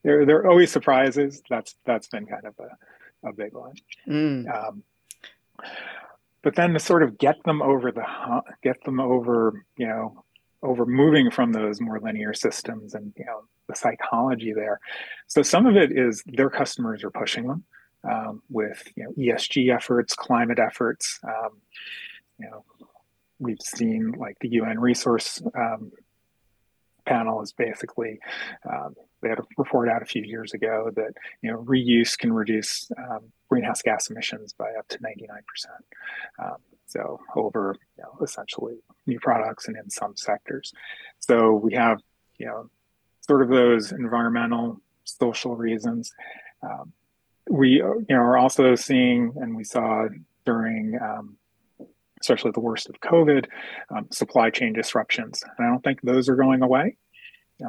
[0.03, 1.41] there there are always surprises.
[1.49, 3.75] That's that's been kind of a, a big one.
[4.07, 4.53] Mm.
[4.53, 4.83] Um,
[6.41, 8.05] but then to sort of get them over the
[8.61, 10.23] get them over you know
[10.61, 14.79] over moving from those more linear systems and you know the psychology there.
[15.27, 17.63] So some of it is their customers are pushing them
[18.09, 21.19] um, with you know ESG efforts, climate efforts.
[21.23, 21.61] Um,
[22.39, 22.65] you know,
[23.43, 25.91] we've seen like the UN resource um,
[27.05, 28.19] panel is basically
[28.69, 32.31] um, they had a report out a few years ago that you know reuse can
[32.31, 35.19] reduce um, greenhouse gas emissions by up to 99%.
[36.39, 38.75] Um, so over you know, essentially
[39.07, 40.73] new products and in some sectors.
[41.19, 41.99] So we have
[42.37, 42.69] you know
[43.21, 46.11] sort of those environmental, social reasons.
[46.61, 46.93] Um,
[47.49, 50.07] we you know are also seeing, and we saw
[50.45, 51.37] during um,
[52.23, 53.45] especially the worst of COVID,
[53.95, 55.43] um, supply chain disruptions.
[55.43, 56.95] And I don't think those are going away.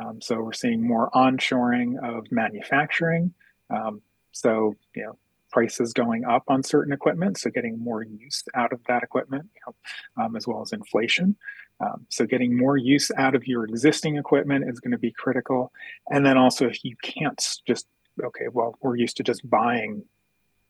[0.00, 3.34] Um, so we're seeing more onshoring of manufacturing.
[3.70, 4.00] Um,
[4.32, 5.18] so you know
[5.50, 9.60] prices going up on certain equipment, so getting more use out of that equipment, you
[9.66, 11.36] know, um, as well as inflation.
[11.78, 15.70] Um, so getting more use out of your existing equipment is going to be critical.
[16.10, 17.86] And then also, if you can't just
[18.22, 20.04] okay, well, we're used to just buying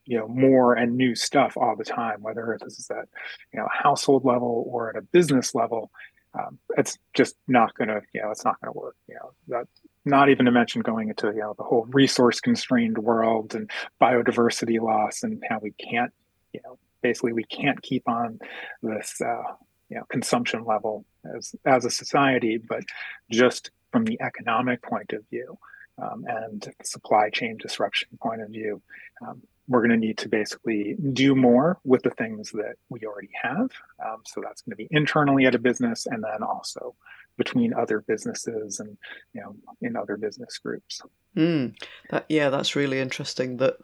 [0.05, 3.07] you know more and new stuff all the time whether this is at
[3.53, 5.91] you know household level or at a business level
[6.37, 9.31] um, it's just not going to you know it's not going to work you know
[9.47, 9.67] that
[10.05, 13.69] not even to mention going into you know the whole resource constrained world and
[14.01, 16.11] biodiversity loss and how we can't
[16.53, 18.39] you know basically we can't keep on
[18.81, 19.43] this uh,
[19.89, 22.83] you know consumption level as as a society but
[23.31, 25.57] just from the economic point of view
[25.97, 28.81] um, and supply chain disruption point of view
[29.25, 33.31] um, we're going to need to basically do more with the things that we already
[33.41, 33.71] have.
[34.05, 36.95] Um, so that's going to be internally at a business and then also
[37.37, 38.97] between other businesses and,
[39.33, 41.01] you know, in other business groups.
[41.35, 41.75] Mm,
[42.09, 43.77] that, yeah, that's really interesting that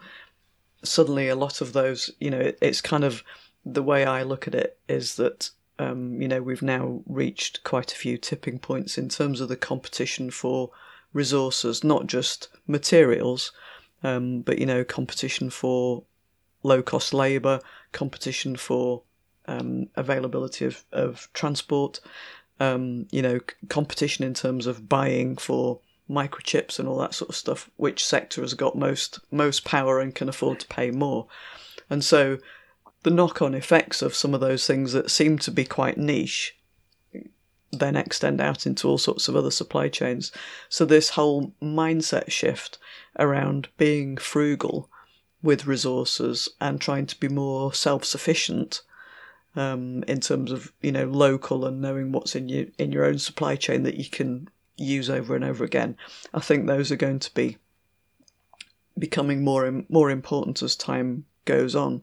[0.83, 3.23] suddenly a lot of those, you know, it, it's kind of
[3.65, 7.91] the way I look at it is that, um, you know, we've now reached quite
[7.91, 10.69] a few tipping points in terms of the competition for
[11.13, 13.51] resources, not just materials,
[14.03, 16.03] um, but you know, competition for
[16.63, 17.59] low cost labour,
[17.91, 19.03] competition for
[19.47, 21.99] um, availability of, of transport,
[22.59, 27.35] um, you know, competition in terms of buying for microchips and all that sort of
[27.35, 27.69] stuff.
[27.77, 31.27] Which sector has got most most power and can afford to pay more?
[31.89, 32.37] And so,
[33.03, 36.55] the knock on effects of some of those things that seem to be quite niche
[37.71, 40.31] then extend out into all sorts of other supply chains.
[40.69, 42.77] So, this whole mindset shift
[43.17, 44.89] around being frugal
[45.41, 48.81] with resources and trying to be more self sufficient
[49.55, 53.19] um, in terms of you know local and knowing what's in your in your own
[53.19, 55.97] supply chain that you can use over and over again.
[56.33, 57.57] I think those are going to be
[58.97, 62.01] becoming more more important as time goes on.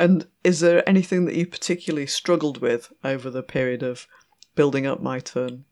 [0.00, 4.08] And is there anything that you particularly struggled with over the period of
[4.54, 5.64] building up MyTurn?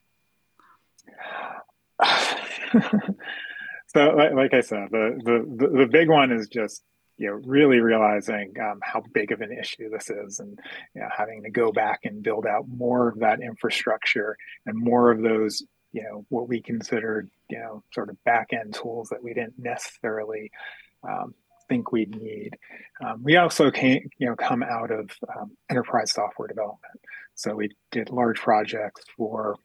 [3.86, 6.82] so, like I said, the, the the big one is just
[7.16, 10.58] you know really realizing um, how big of an issue this is, and
[10.94, 14.36] you know, having to go back and build out more of that infrastructure
[14.66, 15.62] and more of those
[15.92, 19.58] you know what we considered you know sort of back end tools that we didn't
[19.58, 20.50] necessarily
[21.08, 21.34] um,
[21.68, 22.57] think we'd need.
[23.04, 27.00] Um, we also came, you know, come out of um, enterprise software development.
[27.35, 29.57] So we did large projects for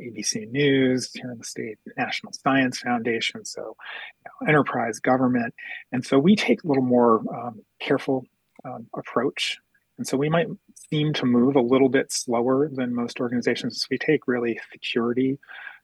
[0.00, 5.54] ABC News here in the state, National Science Foundation, so you know, enterprise government,
[5.92, 8.26] and so we take a little more um, careful
[8.66, 9.56] um, approach.
[9.96, 10.48] And so we might
[10.90, 13.86] seem to move a little bit slower than most organizations.
[13.90, 15.38] We take really security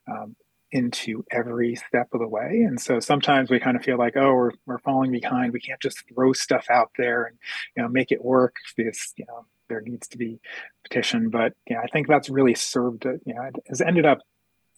[0.07, 0.35] um,
[0.71, 2.63] into every step of the way.
[2.67, 5.53] And so sometimes we kind of feel like, oh, we're, we're falling behind.
[5.53, 7.37] We can't just throw stuff out there and,
[7.75, 10.39] you know, make it work because, you know, there needs to be
[10.83, 11.29] petition.
[11.29, 14.19] But, know, I think that's really served, you know, it has ended up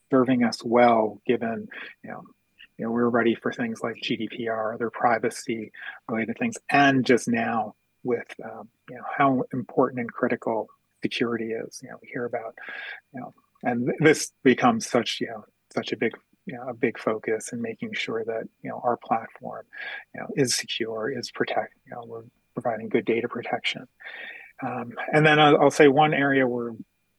[0.10, 1.68] serving us well, given,
[2.04, 2.24] you know,
[2.78, 5.72] you know, we're ready for things like GDPR, other privacy
[6.08, 6.58] related things.
[6.70, 10.68] And just now with, um, you know, how important and critical
[11.04, 12.56] security is, you know, we hear about,
[13.14, 16.14] you know, and this becomes such, you know, such a big
[16.46, 19.66] you know, a big focus in making sure that you know our platform
[20.14, 23.88] you know is secure is protect you know we're providing good data protection
[24.62, 26.74] um, and then I'll, I'll, say one area where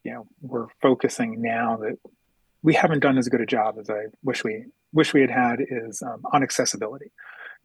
[0.05, 1.99] you know we're focusing now that
[2.63, 5.61] we haven't done as good a job as I wish we wish we had had
[5.61, 7.11] is um, on accessibility.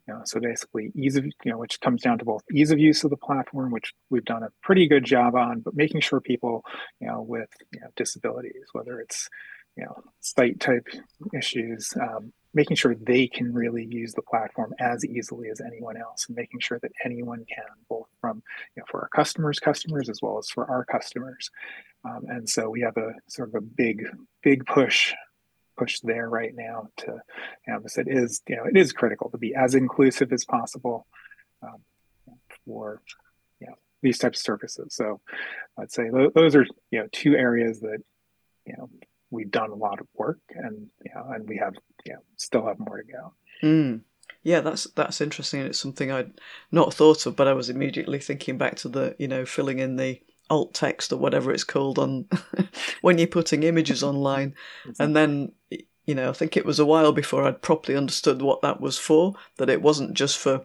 [0.06, 2.78] You know, so basically ease of you know which comes down to both ease of
[2.78, 6.20] use of the platform, which we've done a pretty good job on, but making sure
[6.20, 6.64] people
[7.00, 9.28] you know with you know, disabilities, whether it's
[9.78, 10.86] you know site type
[11.32, 16.26] issues um, making sure they can really use the platform as easily as anyone else
[16.26, 18.42] and making sure that anyone can both from
[18.74, 21.50] you know for our customers customers as well as for our customers.
[22.04, 24.04] Um, and so we have a sort of a big
[24.42, 25.14] big push
[25.78, 27.20] push there right now to
[27.66, 31.06] you know it is you know it is critical to be as inclusive as possible
[31.62, 31.80] um,
[32.66, 33.00] for
[33.60, 34.94] you know these types of services.
[34.94, 35.20] So
[35.78, 37.98] i'd say those are you know two areas that
[38.66, 38.90] you know
[39.30, 41.74] we've done a lot of work and you know, and we have
[42.04, 43.32] you know, still have more to go.
[43.62, 44.00] Mm.
[44.42, 45.60] Yeah, that's that's interesting.
[45.62, 46.32] It's something I'd
[46.70, 49.96] not thought of, but I was immediately thinking back to the you know filling in
[49.96, 50.20] the
[50.50, 52.26] alt text or whatever it's called on
[53.02, 54.54] when you're putting images online,
[54.98, 55.52] and then
[56.08, 58.96] you know, I think it was a while before I'd properly understood what that was
[58.98, 59.34] for.
[59.58, 60.64] That it wasn't just for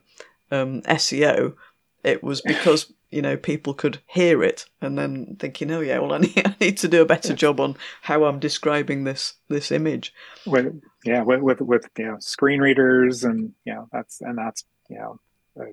[0.52, 1.56] um, SEO.
[2.02, 6.14] It was because you know people could hear it and then thinking, oh yeah, well
[6.14, 9.72] I need, I need to do a better job on how I'm describing this this
[9.72, 10.14] image.
[10.46, 14.64] With yeah, with with, with you know screen readers and you know that's and that's
[14.90, 15.20] you know
[15.58, 15.66] a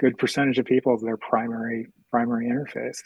[0.00, 3.02] good percentage of people their primary primary interface.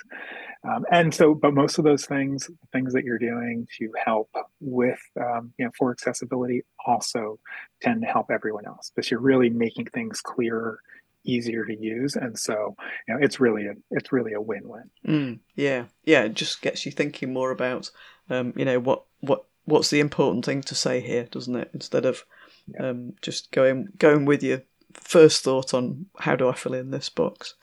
[0.65, 4.31] Um, and so, but most of those things, things that you're doing to help
[4.61, 7.41] with, um, you know, for accessibility also
[7.81, 10.79] tend to help everyone else because you're really making things clearer
[11.25, 12.75] easier to use and so
[13.07, 16.85] you know it's really a it's really a win-win mm, yeah yeah it just gets
[16.85, 17.91] you thinking more about
[18.31, 22.05] um, you know what what what's the important thing to say here doesn't it instead
[22.05, 22.25] of
[22.67, 22.89] yeah.
[22.89, 24.63] um, just going going with your
[24.95, 27.55] first thought on how do i fill in this box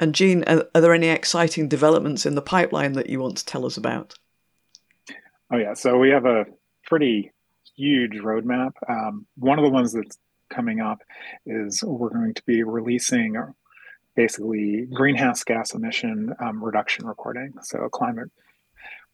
[0.00, 3.44] and Gene, are, are, there any exciting developments in the pipeline that you want to
[3.44, 4.14] tell us about?
[5.52, 6.46] Oh yeah, so we have a
[6.86, 7.32] pretty
[7.76, 8.72] huge roadmap.
[8.88, 10.16] Um, one of the ones that's
[10.50, 11.00] coming up
[11.46, 13.36] is we're going to be releasing
[14.16, 18.30] basically greenhouse gas emission um, reduction reporting, so climate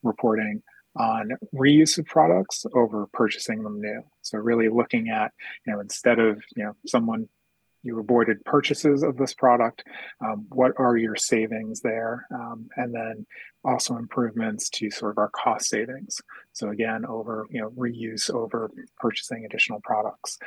[0.03, 0.63] reporting
[0.97, 4.03] on reuse of products over purchasing them new.
[4.23, 5.33] So really looking at,
[5.67, 7.29] you know, instead of, you know, someone
[7.87, 9.85] you avoided purchases of this product.
[10.21, 12.27] Um, what are your savings there?
[12.35, 13.27] Um, and then
[13.65, 16.21] also improvements to sort of our cost savings.
[16.53, 20.39] So again, over you know reuse over purchasing additional products.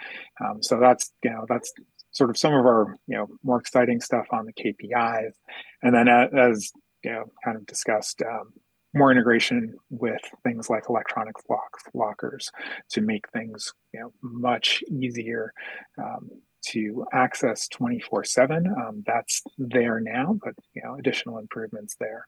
[0.44, 1.72] Um, so that's you know that's
[2.12, 5.34] sort of some of our you know more exciting stuff on the KPIs.
[5.82, 6.72] And then as
[7.04, 8.22] you know kind of discussed.
[8.22, 8.54] Um,
[8.94, 12.50] more integration with things like electronic locks, lockers
[12.90, 15.54] to make things you know much easier
[15.98, 16.30] um,
[16.62, 22.26] to access 24 um, 7 that's there now but you know additional improvements there.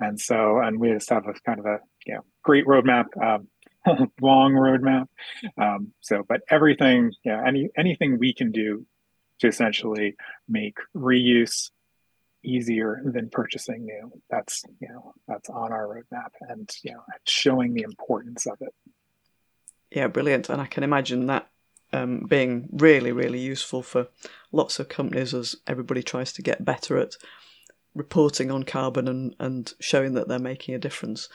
[0.00, 3.48] And so and we just have a kind of a you know great roadmap um,
[4.20, 5.06] long roadmap.
[5.58, 8.86] Um, so but everything yeah any anything we can do
[9.40, 10.16] to essentially
[10.48, 11.70] make reuse
[12.42, 17.74] easier than purchasing new that's you know that's on our roadmap and you know showing
[17.74, 18.74] the importance of it.
[19.90, 20.48] Yeah brilliant.
[20.48, 21.48] And i can imagine that
[21.92, 24.08] um, being really, really useful for
[24.52, 27.16] lots of companies as everybody tries to get better at
[27.94, 31.28] reporting on carbon and, and showing that they're making a difference.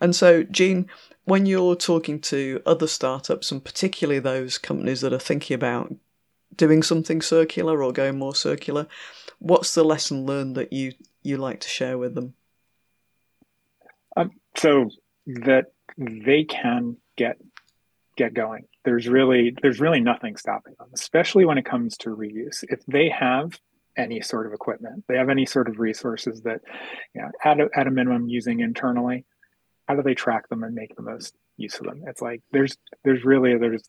[0.00, 0.88] And so, Gene,
[1.24, 5.94] when you're talking to other startups, and particularly those companies that are thinking about
[6.56, 8.86] doing something circular or going more circular,
[9.38, 12.34] what's the lesson learned that you, you like to share with them?
[14.16, 14.90] Um, so
[15.26, 17.36] that they can get
[18.22, 18.64] get going.
[18.84, 22.64] There's really there's really nothing stopping them, especially when it comes to reuse.
[22.68, 23.58] If they have
[23.96, 26.60] any sort of equipment, they have any sort of resources that,
[27.14, 29.24] you know, at a, at a minimum using internally,
[29.86, 32.02] how do they track them and make the most use of them?
[32.06, 33.82] It's like there's there's really there's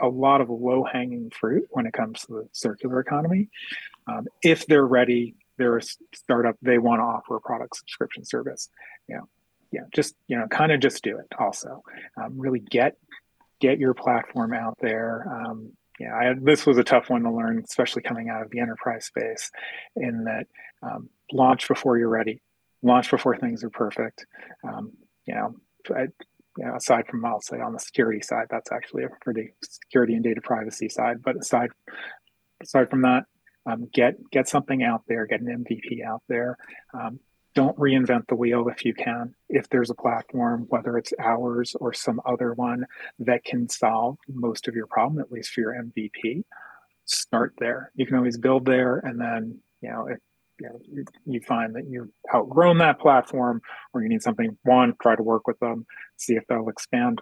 [0.00, 3.50] a lot of low hanging fruit when it comes to the circular economy.
[4.06, 5.82] Um, if they're ready, they're a
[6.14, 8.70] startup, they want to offer a product subscription service.
[9.08, 9.28] You know,
[9.72, 11.26] yeah, just you know, kind of just do it.
[11.38, 11.82] Also,
[12.16, 12.96] um, really get
[13.60, 15.26] get your platform out there.
[15.30, 18.60] Um, yeah, I, this was a tough one to learn, especially coming out of the
[18.60, 19.50] enterprise space,
[19.96, 20.46] in that
[20.82, 22.40] um, launch before you're ready,
[22.82, 24.24] launch before things are perfect.
[24.62, 24.92] Um,
[25.26, 25.56] you know,
[25.94, 26.02] I,
[26.56, 30.14] you know, aside from I'll say on the security side, that's actually a pretty security
[30.14, 31.22] and data privacy side.
[31.22, 31.70] But aside
[32.60, 33.24] aside from that,
[33.66, 36.56] um, get get something out there, get an MVP out there.
[36.94, 37.20] Um,
[37.58, 39.34] don't reinvent the wheel if you can.
[39.48, 42.86] If there's a platform, whether it's ours or some other one
[43.18, 46.44] that can solve most of your problem, at least for your MVP,
[47.04, 47.90] start there.
[47.96, 50.18] You can always build there, and then you know if
[50.60, 53.60] you, know, you, find that you've outgrown that platform
[53.92, 55.84] or you need something, one, try to work with them,
[56.16, 57.20] see if they'll expand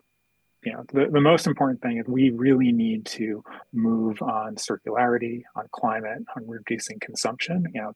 [0.65, 5.43] you know the, the most important thing is we really need to move on circularity
[5.55, 7.93] on climate on reducing consumption you know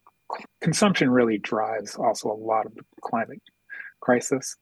[0.60, 3.42] consumption really drives also a lot of the climate
[4.00, 4.56] crisis.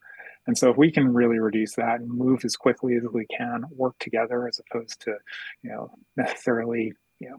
[0.47, 3.65] And so if we can really reduce that and move as quickly as we can,
[3.71, 5.15] work together as opposed to,
[5.63, 7.37] you know, necessarily, you know,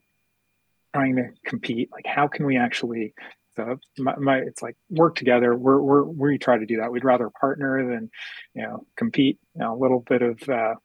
[0.93, 3.13] trying to compete, like how can we actually
[3.55, 5.53] so my, my, it's like work together.
[5.55, 6.91] We're, we're, we try to do that.
[6.91, 8.09] We'd rather partner than,
[8.53, 9.37] you know, compete.
[9.55, 10.75] You know, a little bit of uh,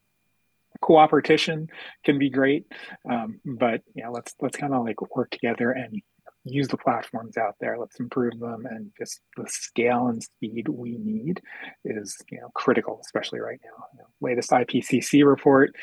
[0.81, 1.69] cooperation
[2.03, 2.65] can be great,
[3.09, 6.01] um, but you know, let's let's kind of like work together and
[6.45, 7.77] use the platforms out there.
[7.77, 11.41] Let's improve them and just the scale and speed we need
[11.83, 13.85] is you know critical especially right now.
[13.93, 15.75] You know, latest ipcc report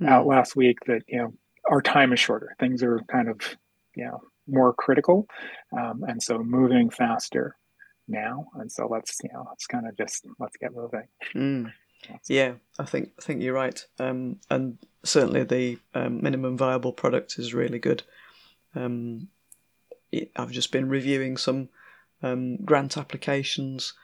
[0.00, 0.12] mm-hmm.
[0.12, 1.32] out last week that you know
[1.68, 2.54] our time is shorter.
[2.60, 3.40] Things are kind of
[3.96, 5.26] you know more critical
[5.78, 7.56] um, and so moving faster
[8.08, 8.46] now.
[8.54, 11.08] And so let's you know let's kind of just let's get moving.
[11.34, 11.72] Mm.
[12.28, 17.38] Yeah, I think I think you're right, um, and certainly the um, minimum viable product
[17.38, 18.02] is really good.
[18.74, 19.28] Um,
[20.36, 21.68] I've just been reviewing some
[22.22, 23.94] um, grant applications,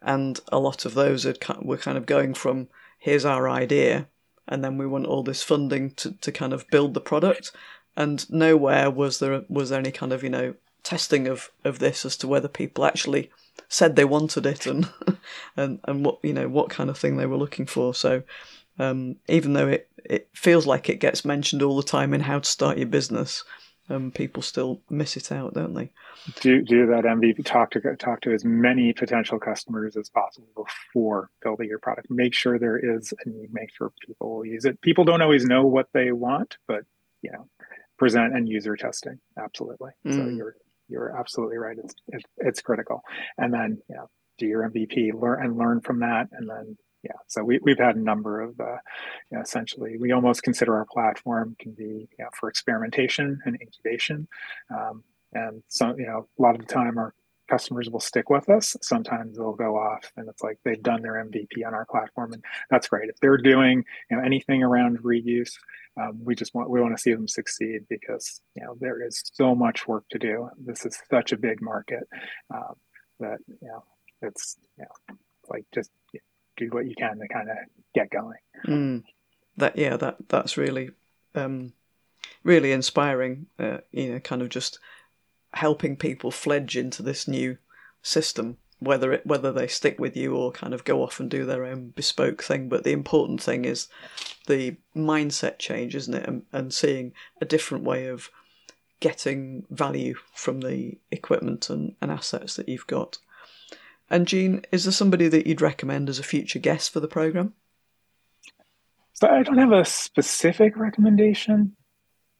[0.00, 4.08] and a lot of those are, were kind of going from here's our idea,
[4.48, 7.52] and then we want all this funding to, to kind of build the product,
[7.96, 12.04] and nowhere was there was there any kind of you know testing of, of this
[12.04, 13.30] as to whether people actually
[13.68, 14.88] said they wanted it and
[15.56, 17.94] and and what you know what kind of thing they were looking for.
[17.94, 18.22] So
[18.78, 22.40] um, even though it it feels like it gets mentioned all the time in how
[22.40, 23.44] to start your business,
[23.88, 25.92] um, people still miss it out, don't they?
[26.40, 27.44] Do do that MVP.
[27.44, 32.08] Talk to talk to as many potential customers as possible before building your product.
[32.10, 33.52] Make sure there is a need.
[33.52, 34.80] Make sure people will use it.
[34.80, 36.84] People don't always know what they want, but
[37.22, 37.48] you know,
[37.98, 39.90] present and user testing absolutely.
[40.06, 40.14] Mm.
[40.14, 40.56] So you're
[40.88, 41.76] you're absolutely right.
[41.78, 43.02] It's it's critical.
[43.36, 47.12] And then you know, do your MVP, learn and learn from that, and then yeah.
[47.26, 48.78] So we we've had a number of uh,
[49.30, 53.58] you know, essentially we almost consider our platform can be you know, for experimentation and
[53.60, 54.28] incubation.
[54.70, 57.14] Um, and so you know a lot of the time our
[57.50, 58.76] customers will stick with us.
[58.80, 62.44] Sometimes they'll go off and it's like they've done their MVP on our platform, and
[62.70, 63.10] that's great.
[63.10, 65.52] If they're doing you know anything around reuse,
[66.00, 69.22] um, we just want we want to see them succeed because you know there is
[69.32, 70.48] so much work to do.
[70.64, 72.04] This is such a big market
[72.54, 72.74] um,
[73.20, 73.84] that you know
[74.22, 75.16] it's you know
[75.48, 75.90] like just
[76.64, 77.56] do what you can to kind of
[77.94, 78.38] get going.
[78.66, 79.04] Mm.
[79.56, 80.90] That yeah, that that's really
[81.34, 81.72] um,
[82.44, 83.46] really inspiring.
[83.58, 84.78] Uh, you know, kind of just
[85.54, 87.58] helping people fledge into this new
[88.02, 91.44] system whether it whether they stick with you or kind of go off and do
[91.44, 93.86] their own bespoke thing but the important thing is
[94.48, 98.28] the mindset change isn't it and, and seeing a different way of
[98.98, 103.18] getting value from the equipment and, and assets that you've got
[104.12, 107.54] and Gene is there somebody that you'd recommend as a future guest for the program
[109.14, 111.74] so i don't have a specific recommendation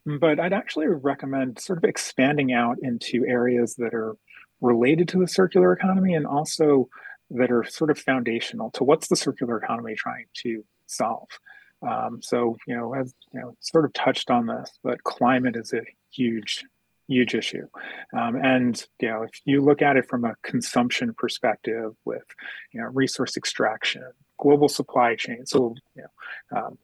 [0.04, 4.16] but I'd actually recommend sort of expanding out into areas that are
[4.60, 6.88] related to the circular economy and also
[7.30, 11.28] that are sort of foundational to what's the circular economy trying to solve.
[11.86, 15.72] Um, so, you know, as you know, sort of touched on this, but climate is
[15.72, 16.64] a huge,
[17.08, 17.66] huge issue.
[18.16, 22.24] Um, and you know, if you look at it from a consumption perspective, with
[22.72, 24.04] you know, resource extraction,
[24.38, 26.78] global supply chain, so you know, um,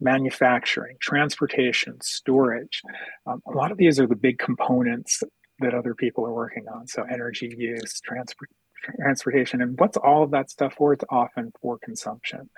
[0.00, 2.82] manufacturing, transportation, storage.
[3.26, 5.22] Um, a lot of these are the big components
[5.60, 6.86] that other people are working on.
[6.86, 8.50] So energy use, transport,
[9.00, 10.92] transportation, and what's all of that stuff for?
[10.92, 12.50] It's often for consumption.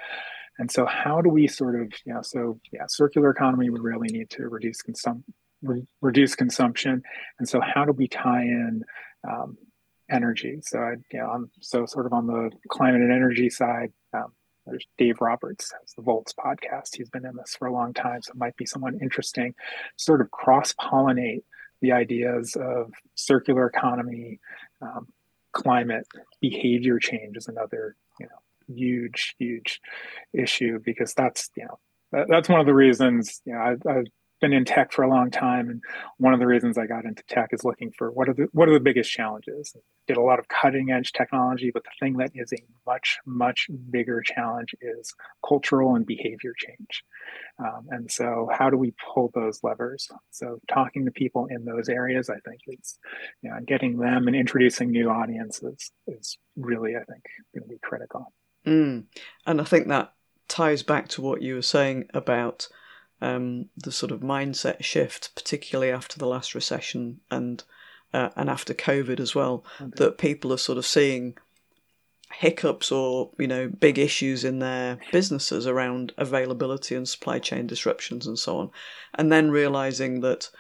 [0.59, 4.09] And so, how do we sort of, you know, so yeah, circular economy would really
[4.09, 5.23] need to reduce consum-
[5.67, 7.03] re- reduce consumption.
[7.39, 8.85] And so, how do we tie in
[9.29, 9.57] um,
[10.11, 10.61] energy?
[10.63, 13.93] So, I, you know, I'm so sort of on the climate and energy side.
[14.13, 14.33] Um,
[14.67, 16.97] there's Dave Roberts, has the Volts podcast.
[16.97, 19.55] He's been in this for a long time, so it might be someone interesting.
[19.97, 21.43] Sort of cross pollinate
[21.81, 24.41] the ideas of circular economy,
[24.83, 25.07] um,
[25.53, 26.07] climate,
[26.41, 29.81] behavior change is another, you know, huge, huge
[30.33, 31.79] issue because that's, you know,
[32.13, 34.07] that, that's one of the reasons, you know, I, I've
[34.47, 35.83] been in tech for a long time, and
[36.19, 38.69] one of the reasons I got into tech is looking for what are the what
[38.69, 39.75] are the biggest challenges.
[40.07, 43.69] Did a lot of cutting edge technology, but the thing that is a much much
[43.91, 45.13] bigger challenge is
[45.47, 47.03] cultural and behavior change.
[47.59, 50.09] Um, and so, how do we pull those levers?
[50.31, 52.99] So, talking to people in those areas, I think, is
[53.43, 57.79] you know, getting them and introducing new audiences is really, I think, going to be
[57.83, 58.33] critical.
[58.65, 59.07] Mm.
[59.45, 60.13] And I think that
[60.49, 62.69] ties back to what you were saying about
[63.21, 67.63] um, the sort of mindset shift, particularly after the last recession and
[68.13, 69.91] uh, and after COVID as well, okay.
[69.97, 71.37] that people are sort of seeing
[72.33, 78.27] hiccups or you know big issues in their businesses around availability and supply chain disruptions
[78.27, 78.71] and so on,
[79.15, 80.51] and then realizing that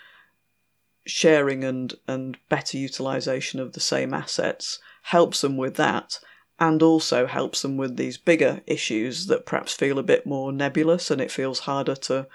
[1.04, 6.18] sharing and and better utilization of the same assets helps them with that
[6.58, 11.10] and also helps them with these bigger issues that perhaps feel a bit more nebulous
[11.10, 12.26] and it feels harder to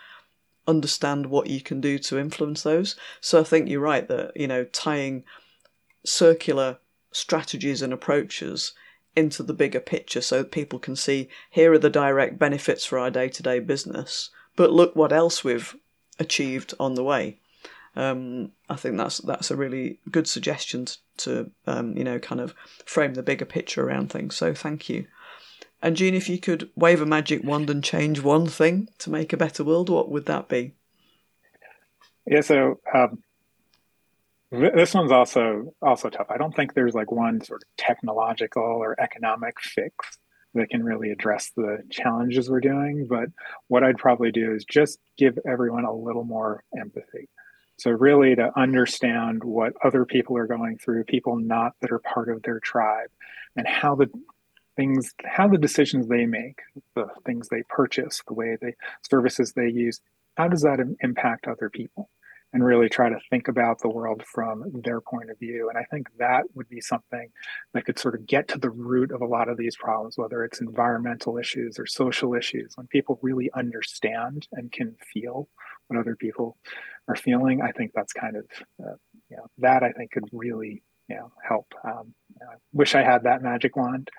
[0.72, 2.96] understand what you can do to influence those.
[3.20, 5.24] So I think you're right that, you know, tying
[6.04, 6.80] circular
[7.12, 8.74] strategies and approaches
[9.16, 13.12] into the bigger picture so people can see here are the direct benefits for our
[13.12, 15.76] day to day business, but look what else we've
[16.18, 17.38] achieved on the way.
[17.96, 22.56] Um, I think that's that's a really good suggestion to um, you know kind of
[22.86, 24.36] frame the bigger picture around things.
[24.36, 25.08] So thank you.
[25.82, 29.34] And Gene, if you could wave a magic wand and change one thing to make
[29.34, 30.74] a better world, what would that be?
[32.28, 33.24] Yeah, so um,
[34.52, 36.28] this one's also also tough.
[36.30, 40.20] I don't think there's like one sort of technological or economic fix
[40.54, 43.08] that can really address the challenges we're doing.
[43.10, 43.30] But
[43.70, 47.30] what I'd probably do is just give everyone a little more empathy.
[47.78, 52.30] So, really, to understand what other people are going through, people not that are part
[52.30, 53.10] of their tribe,
[53.56, 54.10] and how the
[54.76, 56.60] things, how the decisions they make,
[56.96, 58.74] the things they purchase, the way the
[59.10, 60.00] services they use,
[60.38, 62.10] how does that impact other people?
[62.54, 65.70] And really try to think about the world from their point of view.
[65.70, 67.30] And I think that would be something
[67.74, 70.44] that could sort of get to the root of a lot of these problems, whether
[70.44, 75.48] it's environmental issues or social issues, when people really understand and can feel
[75.88, 76.58] what other people
[77.08, 78.46] are feeling, I think that's kind of,
[78.84, 78.96] uh,
[79.30, 81.68] you know, that I think could really, you know, help.
[81.84, 84.09] Um, I wish I had that magic wand,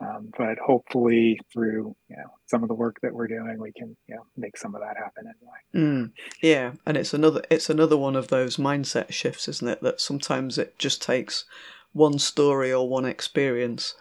[0.00, 3.94] um, but hopefully through, you know, some of the work that we're doing, we can,
[4.08, 5.58] you know, make some of that happen anyway.
[5.74, 9.82] Mm, yeah, and it's another, it's another one of those mindset shifts, isn't it?
[9.82, 11.44] That sometimes it just takes
[11.92, 13.94] one story or one experience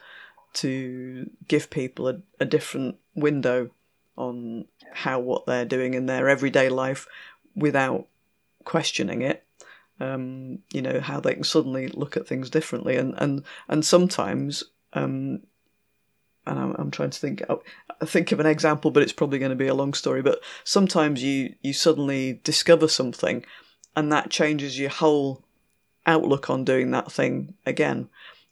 [0.53, 3.71] to give people a, a different window
[4.15, 7.07] on how what they're doing in their everyday life
[7.55, 8.07] without
[8.63, 9.43] questioning it.
[9.99, 14.63] Um, you know how they can suddenly look at things differently, and and and sometimes,
[14.93, 15.41] um,
[16.45, 17.61] and I'm, I'm trying to think oh,
[18.05, 20.21] think of an example, but it's probably going to be a long story.
[20.21, 23.43] But sometimes you you suddenly discover something,
[23.95, 25.43] and that changes your whole
[26.05, 28.09] outlook on doing that thing again.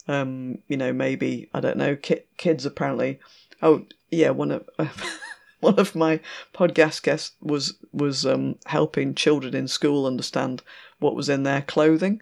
[0.07, 1.95] Um, you know, maybe I don't know.
[1.95, 3.19] Ki- kids apparently.
[3.61, 4.69] Oh yeah, one of
[5.59, 6.19] one of my
[6.53, 10.61] podcast guests was was um, helping children in school understand
[10.99, 12.21] what was in their clothing,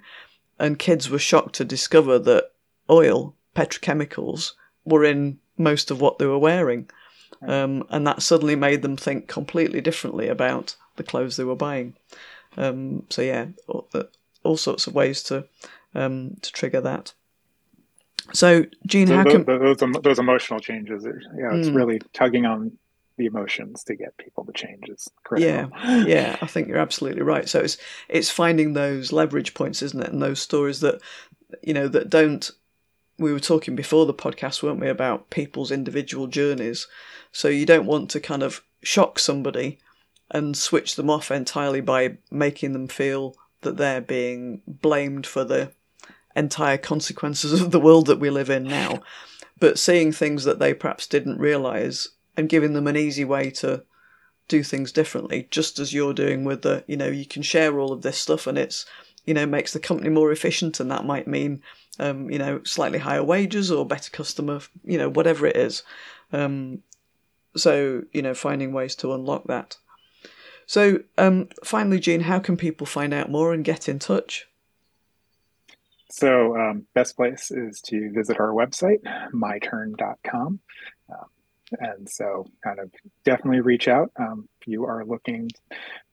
[0.59, 2.51] and kids were shocked to discover that
[2.89, 4.53] oil, petrochemicals,
[4.85, 6.89] were in most of what they were wearing,
[7.47, 11.95] um, and that suddenly made them think completely differently about the clothes they were buying.
[12.57, 13.89] Um, so yeah, all,
[14.43, 15.47] all, sorts of ways to
[15.95, 17.13] um, to trigger that.
[18.31, 21.03] So, so how those, can those, those emotional changes?
[21.03, 21.75] Yeah, it's mm.
[21.75, 22.77] really tugging on
[23.17, 25.71] the emotions to get people to change is critical.
[25.83, 27.47] Yeah, yeah, I think you're absolutely right.
[27.47, 27.77] So it's
[28.09, 30.11] it's finding those leverage points, isn't it?
[30.11, 31.01] And those stories that
[31.61, 32.49] you know that don't.
[33.19, 36.87] We were talking before the podcast, weren't we, about people's individual journeys.
[37.31, 39.79] So you don't want to kind of shock somebody
[40.31, 45.71] and switch them off entirely by making them feel that they're being blamed for the
[46.35, 49.01] entire consequences of the world that we live in now.
[49.59, 53.83] But seeing things that they perhaps didn't realize and giving them an easy way to
[54.47, 57.91] do things differently, just as you're doing with the, you know, you can share all
[57.91, 58.85] of this stuff and it's,
[59.25, 61.61] you know, makes the company more efficient and that might mean,
[61.99, 65.83] um, you know, slightly higher wages or better customer, you know, whatever it is.
[66.31, 66.83] Um,
[67.55, 69.77] so, you know, finding ways to unlock that.
[70.65, 74.47] So, um, finally, Gene, how can people find out more and get in touch?
[76.09, 79.01] So, um, best place is to visit our website,
[79.33, 80.59] myturn.com.
[81.79, 82.91] And so, kind of
[83.23, 85.49] definitely reach out um, if you are looking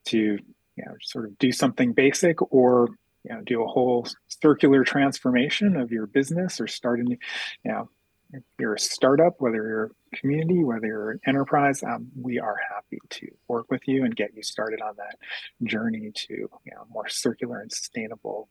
[0.06, 2.88] to, you know, sort of do something basic or
[3.24, 7.18] you know do a whole circular transformation of your business or start a new,
[7.64, 7.88] you know,
[8.32, 12.56] if you're a startup, whether you're a community, whether you're an enterprise, um, we are
[12.72, 15.16] happy to work with you and get you started on that
[15.64, 18.48] journey to you know more circular and sustainable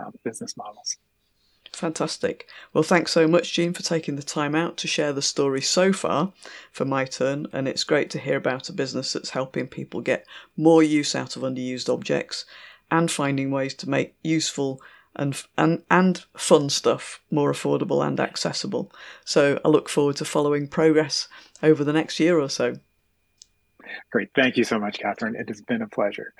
[0.00, 0.96] uh, business models.
[1.76, 2.48] Fantastic.
[2.72, 5.92] Well, thanks so much, Gene, for taking the time out to share the story so
[5.92, 6.32] far
[6.72, 7.52] for MyTurn.
[7.52, 11.36] And it's great to hear about a business that's helping people get more use out
[11.36, 12.46] of underused objects
[12.90, 14.80] and finding ways to make useful
[15.14, 18.90] and and and fun stuff more affordable and accessible.
[19.26, 21.28] So I look forward to following progress
[21.62, 22.76] over the next year or so.
[24.10, 24.30] Great.
[24.34, 25.36] Thank you so much, Catherine.
[25.36, 26.32] It has been a pleasure.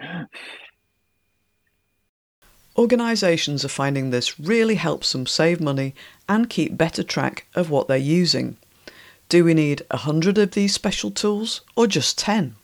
[2.79, 5.95] Organisations are finding this really helps them save money
[6.29, 8.59] and keep better track of what they're using.
[9.29, 12.55] Do we need a hundred of these special tools or just 10?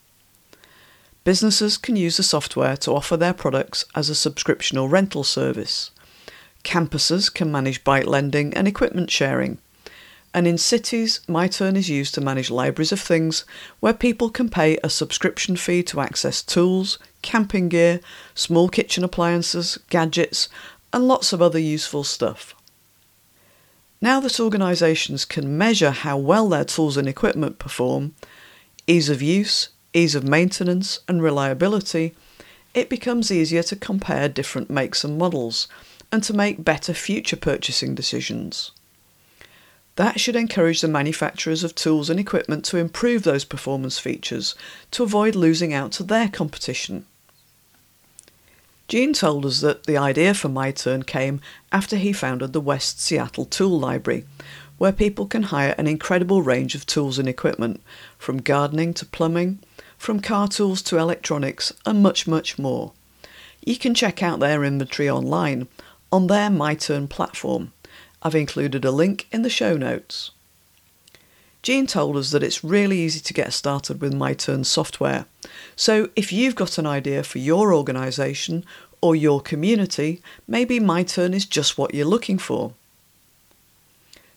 [1.25, 5.91] Businesses can use the software to offer their products as a subscription or rental service.
[6.63, 9.59] Campuses can manage bike lending and equipment sharing.
[10.35, 13.45] And in cities, MyTurn is used to manage libraries of things
[13.81, 18.01] where people can pay a subscription fee to access tools, camping gear,
[18.35, 20.49] small kitchen appliances, gadgets,
[20.93, 22.55] and lots of other useful stuff.
[24.01, 28.15] Now that organisations can measure how well their tools and equipment perform,
[28.87, 32.15] ease of use, ease of maintenance, and reliability,
[32.75, 35.69] it becomes easier to compare different makes and models
[36.11, 38.73] and to make better future purchasing decisions.
[39.97, 44.55] That should encourage the manufacturers of tools and equipment to improve those performance features
[44.93, 47.05] to avoid losing out to their competition.
[48.89, 51.41] Gene told us that the idea for MyTurn came
[51.71, 54.25] after he founded the West Seattle Tool Library,
[54.79, 57.81] where people can hire an incredible range of tools and equipment,
[58.19, 59.61] from gardening to plumbing,
[59.97, 62.93] from car tools to electronics, and much, much more.
[63.65, 65.69] You can check out their inventory online
[66.11, 67.73] on their MyTurn platform.
[68.23, 70.31] I've included a link in the show notes.
[71.63, 75.27] Gene told us that it's really easy to get started with MyTurn software.
[75.77, 78.65] So if you've got an idea for your organisation
[79.01, 82.73] or your community, maybe MyTurn is just what you're looking for.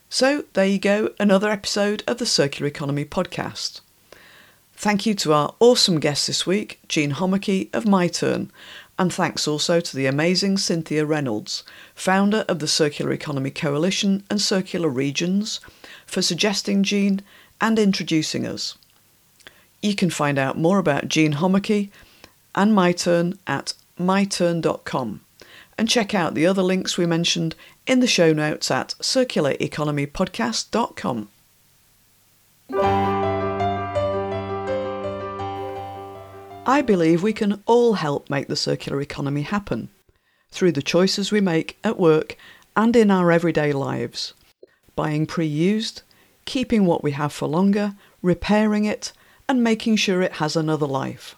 [0.10, 3.82] So there you go, another episode of the Circular Economy podcast.
[4.78, 8.50] Thank you to our awesome guest this week, Gene Homicki of MyTurn,
[8.98, 14.42] and thanks also to the amazing Cynthia Reynolds, founder of the Circular Economy Coalition and
[14.42, 15.60] Circular Regions,
[16.06, 17.22] for suggesting Gene
[17.60, 18.78] and introducing us.
[19.82, 21.90] You can find out more about Gene Homicki
[22.54, 25.20] and MyTurn at myturn.com
[25.78, 31.28] and check out the other links we mentioned in the show notes at circulareconomypodcast.com.
[36.68, 39.90] I believe we can all help make the circular economy happen
[40.50, 42.38] through the choices we make at work
[42.76, 44.34] and in our everyday lives.
[44.96, 46.02] Buying pre used,
[46.46, 47.94] keeping what we have for longer,
[48.24, 49.14] repairing it,
[49.48, 51.36] and making sure it has another life.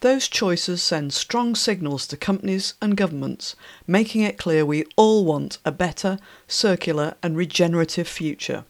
[0.00, 3.54] Those choices send strong signals to companies and governments,
[3.86, 8.64] making it clear we all want a better, circular, and regenerative future.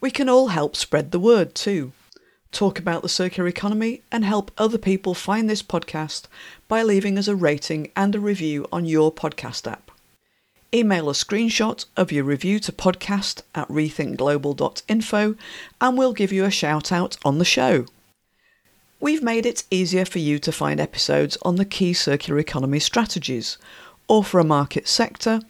[0.00, 1.92] We can all help spread the word too
[2.52, 6.26] talk about the circular economy, and help other people find this podcast
[6.68, 9.90] by leaving us a rating and a review on your podcast app.
[10.74, 15.34] Email a screenshot of your review to podcast at rethinkglobal.info
[15.80, 17.86] and we'll give you a shout out on the show.
[19.00, 23.56] We've made it easier for you to find episodes on the key circular economy strategies,
[24.08, 25.40] or for a market sector,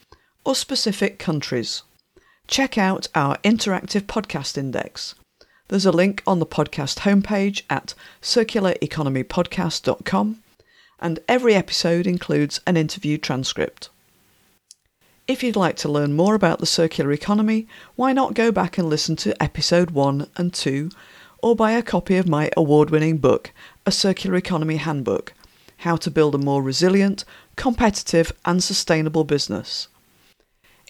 [0.44, 1.82] or specific countries.
[2.46, 5.14] Check out our interactive podcast index.
[5.68, 7.92] There's a link on the podcast homepage at
[8.22, 10.42] circulareconomypodcast.com,
[10.98, 13.90] and every episode includes an interview transcript.
[15.26, 17.66] If you'd like to learn more about the circular economy,
[17.96, 20.88] why not go back and listen to episode 1 and 2,
[21.42, 23.52] or buy a copy of my award winning book,
[23.84, 25.34] A Circular Economy Handbook
[25.76, 29.88] How to Build a More Resilient, Competitive, and Sustainable Business.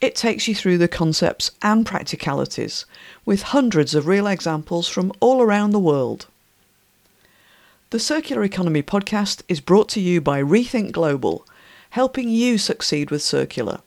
[0.01, 2.87] It takes you through the concepts and practicalities,
[3.25, 6.27] with hundreds of real examples from all around the world.
[7.91, 11.47] The Circular Economy podcast is brought to you by Rethink Global,
[11.91, 13.81] helping you succeed with circular.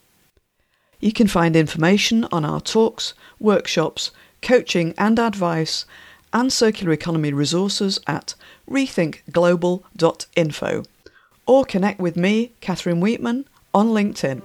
[0.99, 5.85] You can find information on our talks, workshops, coaching and advice,
[6.33, 8.35] and circular economy resources at
[8.69, 10.83] rethinkglobal.info
[11.45, 14.41] or connect with me, Catherine Weetman, on LinkedIn.